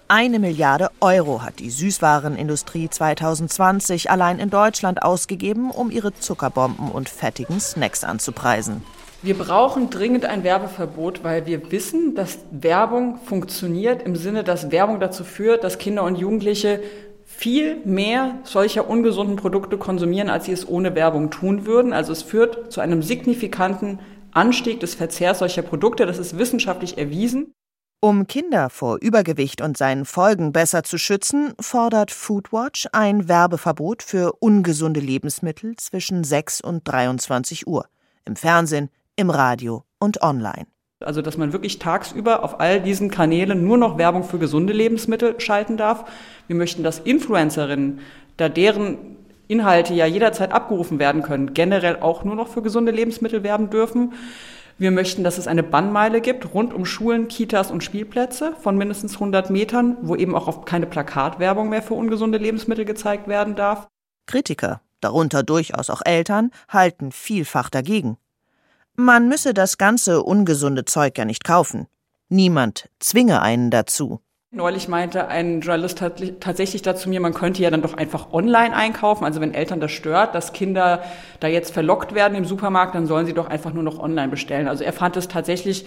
Eine 0.08 0.38
Milliarde 0.38 0.90
Euro 1.00 1.42
hat 1.42 1.58
die 1.58 1.70
Süßwarenindustrie 1.70 2.88
2020 2.88 4.10
allein 4.10 4.38
in 4.38 4.48
Deutschland 4.48 5.02
ausgegeben, 5.02 5.70
um 5.70 5.90
ihre 5.90 6.14
Zuckerbomben 6.14 6.90
und 6.90 7.10
fettigen 7.10 7.60
Snacks 7.60 8.02
anzupreisen. 8.02 8.82
Wir 9.22 9.36
brauchen 9.36 9.90
dringend 9.90 10.24
ein 10.24 10.42
Werbeverbot, 10.42 11.22
weil 11.22 11.44
wir 11.44 11.70
wissen, 11.70 12.14
dass 12.14 12.38
Werbung 12.50 13.18
funktioniert 13.26 14.02
im 14.02 14.16
Sinne, 14.16 14.42
dass 14.42 14.70
Werbung 14.70 14.98
dazu 14.98 15.24
führt, 15.24 15.62
dass 15.62 15.76
Kinder 15.76 16.04
und 16.04 16.16
Jugendliche 16.16 16.80
viel 17.40 17.80
mehr 17.86 18.38
solcher 18.44 18.90
ungesunden 18.90 19.36
Produkte 19.36 19.78
konsumieren, 19.78 20.28
als 20.28 20.44
sie 20.44 20.52
es 20.52 20.68
ohne 20.68 20.94
Werbung 20.94 21.30
tun 21.30 21.64
würden. 21.64 21.94
Also 21.94 22.12
es 22.12 22.22
führt 22.22 22.70
zu 22.70 22.82
einem 22.82 23.02
signifikanten 23.02 23.98
Anstieg 24.32 24.78
des 24.80 24.94
Verzehrs 24.94 25.38
solcher 25.38 25.62
Produkte. 25.62 26.04
Das 26.04 26.18
ist 26.18 26.36
wissenschaftlich 26.36 26.98
erwiesen. 26.98 27.54
Um 28.02 28.26
Kinder 28.26 28.68
vor 28.68 28.98
Übergewicht 29.00 29.62
und 29.62 29.78
seinen 29.78 30.04
Folgen 30.04 30.52
besser 30.52 30.82
zu 30.82 30.98
schützen, 30.98 31.54
fordert 31.58 32.10
Foodwatch 32.10 32.88
ein 32.92 33.26
Werbeverbot 33.26 34.02
für 34.02 34.34
ungesunde 34.40 35.00
Lebensmittel 35.00 35.76
zwischen 35.76 36.24
6 36.24 36.60
und 36.60 36.86
23 36.86 37.66
Uhr. 37.66 37.86
Im 38.26 38.36
Fernsehen, 38.36 38.90
im 39.16 39.30
Radio 39.30 39.84
und 39.98 40.20
online. 40.20 40.66
Also, 41.02 41.22
dass 41.22 41.38
man 41.38 41.54
wirklich 41.54 41.78
tagsüber 41.78 42.44
auf 42.44 42.60
all 42.60 42.78
diesen 42.80 43.10
Kanälen 43.10 43.64
nur 43.64 43.78
noch 43.78 43.96
Werbung 43.96 44.22
für 44.22 44.38
gesunde 44.38 44.74
Lebensmittel 44.74 45.40
schalten 45.40 45.78
darf. 45.78 46.04
Wir 46.46 46.56
möchten, 46.56 46.82
dass 46.82 46.98
Influencerinnen, 46.98 48.00
da 48.36 48.50
deren 48.50 49.16
Inhalte 49.48 49.94
ja 49.94 50.04
jederzeit 50.04 50.52
abgerufen 50.52 50.98
werden 50.98 51.22
können, 51.22 51.54
generell 51.54 52.00
auch 52.00 52.22
nur 52.24 52.36
noch 52.36 52.48
für 52.48 52.60
gesunde 52.60 52.92
Lebensmittel 52.92 53.42
werben 53.42 53.70
dürfen. 53.70 54.12
Wir 54.76 54.90
möchten, 54.90 55.24
dass 55.24 55.38
es 55.38 55.46
eine 55.46 55.62
Bannmeile 55.62 56.20
gibt 56.20 56.54
rund 56.54 56.74
um 56.74 56.84
Schulen, 56.84 57.28
Kitas 57.28 57.70
und 57.70 57.82
Spielplätze 57.82 58.54
von 58.62 58.76
mindestens 58.76 59.14
100 59.14 59.50
Metern, 59.50 59.96
wo 60.02 60.16
eben 60.16 60.34
auch 60.34 60.64
keine 60.66 60.86
Plakatwerbung 60.86 61.70
mehr 61.70 61.82
für 61.82 61.94
ungesunde 61.94 62.38
Lebensmittel 62.38 62.84
gezeigt 62.84 63.26
werden 63.26 63.56
darf. 63.56 63.88
Kritiker, 64.26 64.82
darunter 65.00 65.42
durchaus 65.42 65.88
auch 65.88 66.02
Eltern, 66.04 66.50
halten 66.68 67.10
vielfach 67.10 67.70
dagegen. 67.70 68.18
Man 69.02 69.28
müsse 69.28 69.54
das 69.54 69.78
ganze 69.78 70.22
ungesunde 70.22 70.84
Zeug 70.84 71.16
ja 71.16 71.24
nicht 71.24 71.42
kaufen. 71.42 71.86
Niemand 72.28 72.90
zwinge 72.98 73.40
einen 73.40 73.70
dazu. 73.70 74.20
Neulich 74.50 74.88
meinte 74.88 75.28
ein 75.28 75.62
Journalist 75.62 76.04
tatsächlich 76.40 76.82
dazu 76.82 77.08
mir, 77.08 77.18
man 77.18 77.32
könnte 77.32 77.62
ja 77.62 77.70
dann 77.70 77.80
doch 77.80 77.94
einfach 77.94 78.34
online 78.34 78.76
einkaufen. 78.76 79.24
Also 79.24 79.40
wenn 79.40 79.54
Eltern 79.54 79.80
das 79.80 79.90
stört, 79.90 80.34
dass 80.34 80.52
Kinder 80.52 81.02
da 81.40 81.48
jetzt 81.48 81.72
verlockt 81.72 82.14
werden 82.14 82.34
im 82.34 82.44
Supermarkt, 82.44 82.94
dann 82.94 83.06
sollen 83.06 83.24
sie 83.24 83.32
doch 83.32 83.48
einfach 83.48 83.72
nur 83.72 83.82
noch 83.82 83.98
online 83.98 84.28
bestellen. 84.28 84.68
Also 84.68 84.84
er 84.84 84.92
fand 84.92 85.16
es 85.16 85.28
tatsächlich 85.28 85.86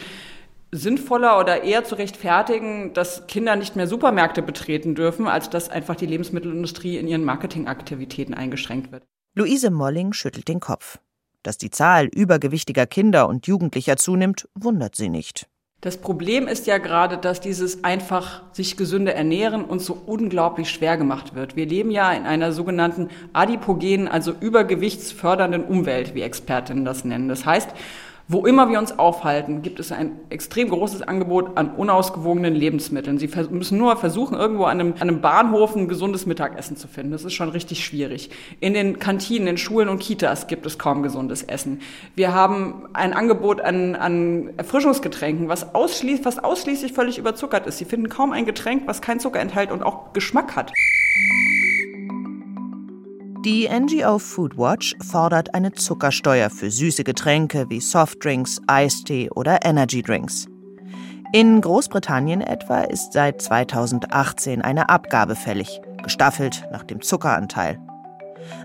sinnvoller 0.71 1.39
oder 1.39 1.61
eher 1.61 1.83
zu 1.83 1.93
rechtfertigen, 1.93 2.95
dass 2.95 3.27
Kinder 3.27 3.55
nicht 3.55 3.75
mehr 3.75 3.85
Supermärkte 3.85 4.41
betreten 4.41 4.95
dürfen, 4.95 5.27
als 5.27 5.51
dass 5.51 5.69
einfach 5.69 5.95
die 5.95 6.07
Lebensmittelindustrie 6.07 6.97
in 6.97 7.07
ihren 7.07 7.25
Marketingaktivitäten 7.25 8.33
eingeschränkt 8.33 8.91
wird. 8.91 9.03
Luise 9.35 9.69
Molling 9.69 10.13
schüttelt 10.13 10.47
den 10.47 10.59
Kopf. 10.59 10.97
Dass 11.43 11.57
die 11.57 11.69
Zahl 11.69 12.07
übergewichtiger 12.07 12.87
Kinder 12.87 13.27
und 13.27 13.47
Jugendlicher 13.47 13.97
zunimmt, 13.97 14.47
wundert 14.55 14.95
sie 14.95 15.09
nicht. 15.09 15.47
Das 15.81 15.97
Problem 15.97 16.47
ist 16.47 16.65
ja 16.65 16.77
gerade, 16.77 17.17
dass 17.17 17.41
dieses 17.41 17.83
einfach 17.83 18.43
sich 18.53 18.77
gesünder 18.77 19.15
ernähren 19.15 19.65
uns 19.65 19.85
so 19.85 20.01
unglaublich 20.05 20.69
schwer 20.69 20.95
gemacht 20.95 21.35
wird. 21.35 21.57
Wir 21.57 21.65
leben 21.65 21.91
ja 21.91 22.13
in 22.13 22.25
einer 22.25 22.53
sogenannten 22.53 23.09
adipogenen, 23.33 24.07
also 24.07 24.31
übergewichtsfördernden 24.31 25.65
Umwelt, 25.65 26.15
wie 26.15 26.21
Expertinnen 26.21 26.85
das 26.85 27.03
nennen. 27.03 27.27
Das 27.27 27.45
heißt, 27.45 27.67
wo 28.33 28.45
immer 28.45 28.67
wir 28.69 28.79
uns 28.79 28.97
aufhalten, 28.97 29.61
gibt 29.61 29.79
es 29.79 29.91
ein 29.91 30.19
extrem 30.29 30.69
großes 30.69 31.03
Angebot 31.03 31.55
an 31.55 31.75
unausgewogenen 31.75 32.55
Lebensmitteln. 32.55 33.19
Sie 33.19 33.29
müssen 33.51 33.77
nur 33.77 33.95
versuchen, 33.95 34.35
irgendwo 34.35 34.65
an 34.65 34.79
einem, 34.79 34.93
an 34.93 35.01
einem 35.01 35.21
Bahnhof 35.21 35.75
ein 35.75 35.87
gesundes 35.87 36.25
Mittagessen 36.25 36.75
zu 36.75 36.87
finden. 36.87 37.11
Das 37.11 37.23
ist 37.23 37.33
schon 37.33 37.49
richtig 37.49 37.85
schwierig. 37.85 38.31
In 38.59 38.73
den 38.73 38.97
Kantinen, 38.97 39.47
in 39.47 39.57
Schulen 39.57 39.87
und 39.87 39.99
Kitas 39.99 40.47
gibt 40.47 40.65
es 40.65 40.79
kaum 40.79 41.03
gesundes 41.03 41.43
Essen. 41.43 41.81
Wir 42.15 42.33
haben 42.33 42.87
ein 42.93 43.13
Angebot 43.13 43.61
an, 43.61 43.95
an 43.95 44.49
Erfrischungsgetränken, 44.57 45.47
was 45.47 45.75
ausschließlich, 45.75 46.23
fast 46.23 46.43
ausschließlich 46.43 46.93
völlig 46.93 47.19
überzuckert 47.19 47.67
ist. 47.67 47.77
Sie 47.77 47.85
finden 47.85 48.09
kaum 48.09 48.31
ein 48.31 48.45
Getränk, 48.45 48.83
was 48.87 49.01
kein 49.01 49.19
Zucker 49.19 49.39
enthält 49.39 49.71
und 49.71 49.83
auch 49.83 50.11
Geschmack 50.13 50.55
hat. 50.55 50.73
Die 53.45 53.67
NGO 53.67 54.19
Foodwatch 54.19 54.95
fordert 55.01 55.53
eine 55.53 55.73
Zuckersteuer 55.73 56.49
für 56.49 56.71
süße 56.71 57.03
Getränke 57.03 57.69
wie 57.69 57.81
Softdrinks, 57.81 58.61
Eistee 58.67 59.29
oder 59.31 59.65
Energydrinks. 59.65 60.47
In 61.33 61.59
Großbritannien 61.59 62.39
etwa 62.39 62.83
ist 62.83 63.11
seit 63.11 63.41
2018 63.41 64.61
eine 64.61 64.87
Abgabe 64.87 65.35
fällig, 65.35 65.81
gestaffelt 66.01 66.65
nach 66.71 66.83
dem 66.83 67.01
Zuckeranteil. 67.01 67.81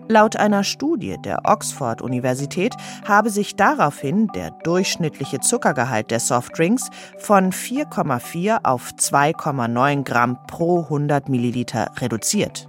Laut 0.07 0.37
einer 0.37 0.63
Studie 0.63 1.17
der 1.25 1.41
Oxford-Universität 1.43 2.77
habe 3.05 3.31
sich 3.31 3.57
daraufhin 3.57 4.29
der 4.29 4.53
durchschnittliche 4.63 5.41
Zuckergehalt 5.41 6.13
der 6.13 6.21
Softdrinks 6.21 6.89
von 7.19 7.51
4,4 7.51 8.61
auf 8.63 8.93
2,9 8.97 10.05
Gramm 10.05 10.39
pro 10.47 10.83
100 10.83 11.29
Milliliter 11.29 11.91
reduziert. 12.01 12.68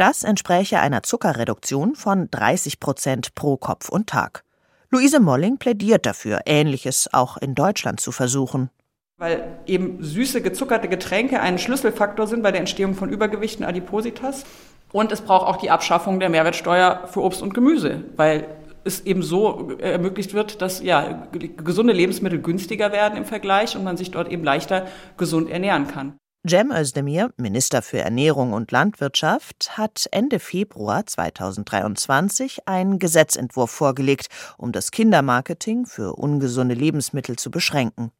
Das 0.00 0.24
entspräche 0.24 0.80
einer 0.80 1.02
Zuckerreduktion 1.02 1.94
von 1.94 2.30
30 2.30 2.80
Prozent 2.80 3.34
pro 3.34 3.58
Kopf 3.58 3.90
und 3.90 4.06
Tag. 4.06 4.44
Luise 4.88 5.20
Molling 5.20 5.58
plädiert 5.58 6.06
dafür, 6.06 6.40
Ähnliches 6.46 7.10
auch 7.12 7.36
in 7.36 7.54
Deutschland 7.54 8.00
zu 8.00 8.10
versuchen. 8.10 8.70
Weil 9.18 9.58
eben 9.66 10.02
süße, 10.02 10.40
gezuckerte 10.40 10.88
Getränke 10.88 11.42
ein 11.42 11.58
Schlüsselfaktor 11.58 12.26
sind 12.26 12.42
bei 12.42 12.50
der 12.50 12.60
Entstehung 12.60 12.94
von 12.94 13.10
Übergewichten 13.10 13.62
Adipositas. 13.62 14.44
Und 14.90 15.12
es 15.12 15.20
braucht 15.20 15.46
auch 15.46 15.58
die 15.58 15.70
Abschaffung 15.70 16.18
der 16.18 16.30
Mehrwertsteuer 16.30 17.06
für 17.12 17.22
Obst 17.22 17.42
und 17.42 17.52
Gemüse, 17.52 18.02
weil 18.16 18.46
es 18.84 19.02
eben 19.02 19.22
so 19.22 19.72
ermöglicht 19.80 20.32
wird, 20.32 20.62
dass 20.62 20.82
ja, 20.82 21.28
gesunde 21.30 21.92
Lebensmittel 21.92 22.40
günstiger 22.40 22.90
werden 22.90 23.18
im 23.18 23.26
Vergleich 23.26 23.76
und 23.76 23.84
man 23.84 23.98
sich 23.98 24.10
dort 24.10 24.32
eben 24.32 24.44
leichter 24.44 24.86
gesund 25.18 25.50
ernähren 25.50 25.88
kann. 25.88 26.14
Cem 26.48 26.72
Özdemir, 26.72 27.34
Minister 27.36 27.82
für 27.82 27.98
Ernährung 27.98 28.54
und 28.54 28.72
Landwirtschaft, 28.72 29.76
hat 29.76 30.06
Ende 30.10 30.38
Februar 30.38 31.04
2023 31.04 32.66
einen 32.66 32.98
Gesetzentwurf 32.98 33.70
vorgelegt, 33.70 34.28
um 34.56 34.72
das 34.72 34.90
Kindermarketing 34.90 35.84
für 35.84 36.14
ungesunde 36.14 36.74
Lebensmittel 36.74 37.36
zu 37.36 37.50
beschränken. 37.50 38.10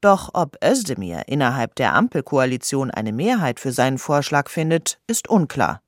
Doch 0.00 0.30
ob 0.32 0.56
Özdemir 0.64 1.28
innerhalb 1.28 1.76
der 1.76 1.94
Ampelkoalition 1.94 2.90
eine 2.90 3.12
Mehrheit 3.12 3.60
für 3.60 3.70
seinen 3.70 3.98
Vorschlag 3.98 4.50
findet, 4.50 4.98
ist 5.06 5.28
unklar. 5.28 5.80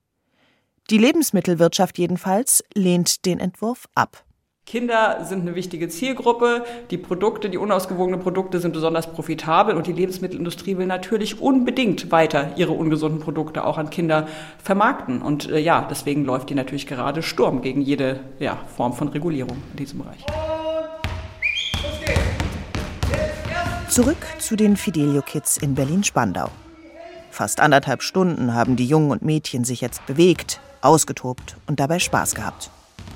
Die 0.88 0.98
Lebensmittelwirtschaft 0.98 1.98
jedenfalls 1.98 2.62
lehnt 2.74 3.26
den 3.26 3.40
Entwurf 3.40 3.88
ab. 3.96 4.24
Kinder 4.70 5.24
sind 5.24 5.40
eine 5.40 5.56
wichtige 5.56 5.88
Zielgruppe. 5.88 6.64
Die 6.92 6.96
Produkte, 6.96 7.50
die 7.50 7.58
unausgewogenen 7.58 8.20
Produkte 8.20 8.60
sind 8.60 8.72
besonders 8.72 9.10
profitabel 9.10 9.74
und 9.74 9.88
die 9.88 9.92
Lebensmittelindustrie 9.92 10.78
will 10.78 10.86
natürlich 10.86 11.40
unbedingt 11.40 12.12
weiter 12.12 12.52
ihre 12.54 12.70
ungesunden 12.70 13.18
Produkte 13.18 13.64
auch 13.64 13.78
an 13.78 13.90
Kinder 13.90 14.28
vermarkten. 14.62 15.22
Und 15.22 15.50
äh, 15.50 15.58
ja, 15.58 15.88
deswegen 15.90 16.24
läuft 16.24 16.50
die 16.50 16.54
natürlich 16.54 16.86
gerade 16.86 17.24
Sturm 17.24 17.62
gegen 17.62 17.80
jede 17.80 18.20
ja, 18.38 18.58
Form 18.76 18.92
von 18.92 19.08
Regulierung 19.08 19.56
in 19.72 19.76
diesem 19.76 19.98
Bereich. 20.02 20.24
Zurück 23.88 24.24
zu 24.38 24.54
den 24.54 24.76
Fidelio 24.76 25.22
Kids 25.22 25.56
in 25.56 25.74
Berlin-Spandau. 25.74 26.48
Fast 27.32 27.58
anderthalb 27.58 28.04
Stunden 28.04 28.54
haben 28.54 28.76
die 28.76 28.86
Jungen 28.86 29.10
und 29.10 29.22
Mädchen 29.22 29.64
sich 29.64 29.80
jetzt 29.80 30.06
bewegt, 30.06 30.60
ausgetobt 30.80 31.56
und 31.66 31.80
dabei 31.80 31.98
Spaß 31.98 32.36
gehabt 32.36 32.70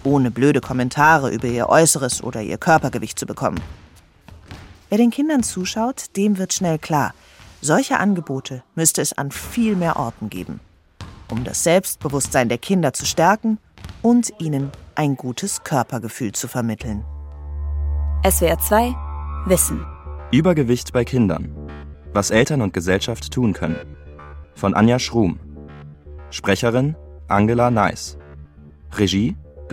ohne 0.04 0.30
blöde 0.30 0.60
Kommentare 0.60 1.30
über 1.30 1.48
ihr 1.48 1.68
Äußeres 1.68 2.22
oder 2.22 2.42
ihr 2.42 2.58
Körpergewicht 2.58 3.18
zu 3.18 3.26
bekommen. 3.26 3.60
Wer 4.88 4.98
den 4.98 5.10
Kindern 5.10 5.42
zuschaut, 5.42 6.16
dem 6.16 6.38
wird 6.38 6.52
schnell 6.52 6.78
klar, 6.78 7.14
solche 7.60 7.98
Angebote 7.98 8.62
müsste 8.74 9.02
es 9.02 9.12
an 9.12 9.30
viel 9.30 9.74
mehr 9.74 9.96
Orten 9.96 10.30
geben, 10.30 10.60
um 11.28 11.44
das 11.44 11.64
Selbstbewusstsein 11.64 12.48
der 12.48 12.58
Kinder 12.58 12.92
zu 12.92 13.06
stärken 13.06 13.58
und 14.02 14.32
ihnen 14.38 14.70
ein 14.94 15.16
gutes 15.16 15.64
Körpergefühl 15.64 16.32
zu 16.32 16.46
vermitteln. 16.46 17.04
SWR 18.28 18.58
2 18.58 18.94
Wissen. 19.46 19.84
Übergewicht 20.30 20.92
bei 20.92 21.04
Kindern. 21.04 21.54
Was 22.12 22.30
Eltern 22.30 22.62
und 22.62 22.72
Gesellschaft 22.72 23.32
tun 23.32 23.52
können. 23.52 23.96
Von 24.54 24.74
Anja 24.74 24.98
Schrum. 24.98 25.38
Sprecherin 26.30 26.96
Angela 27.28 27.70
Neis. 27.70 28.16
Regie 28.96 29.36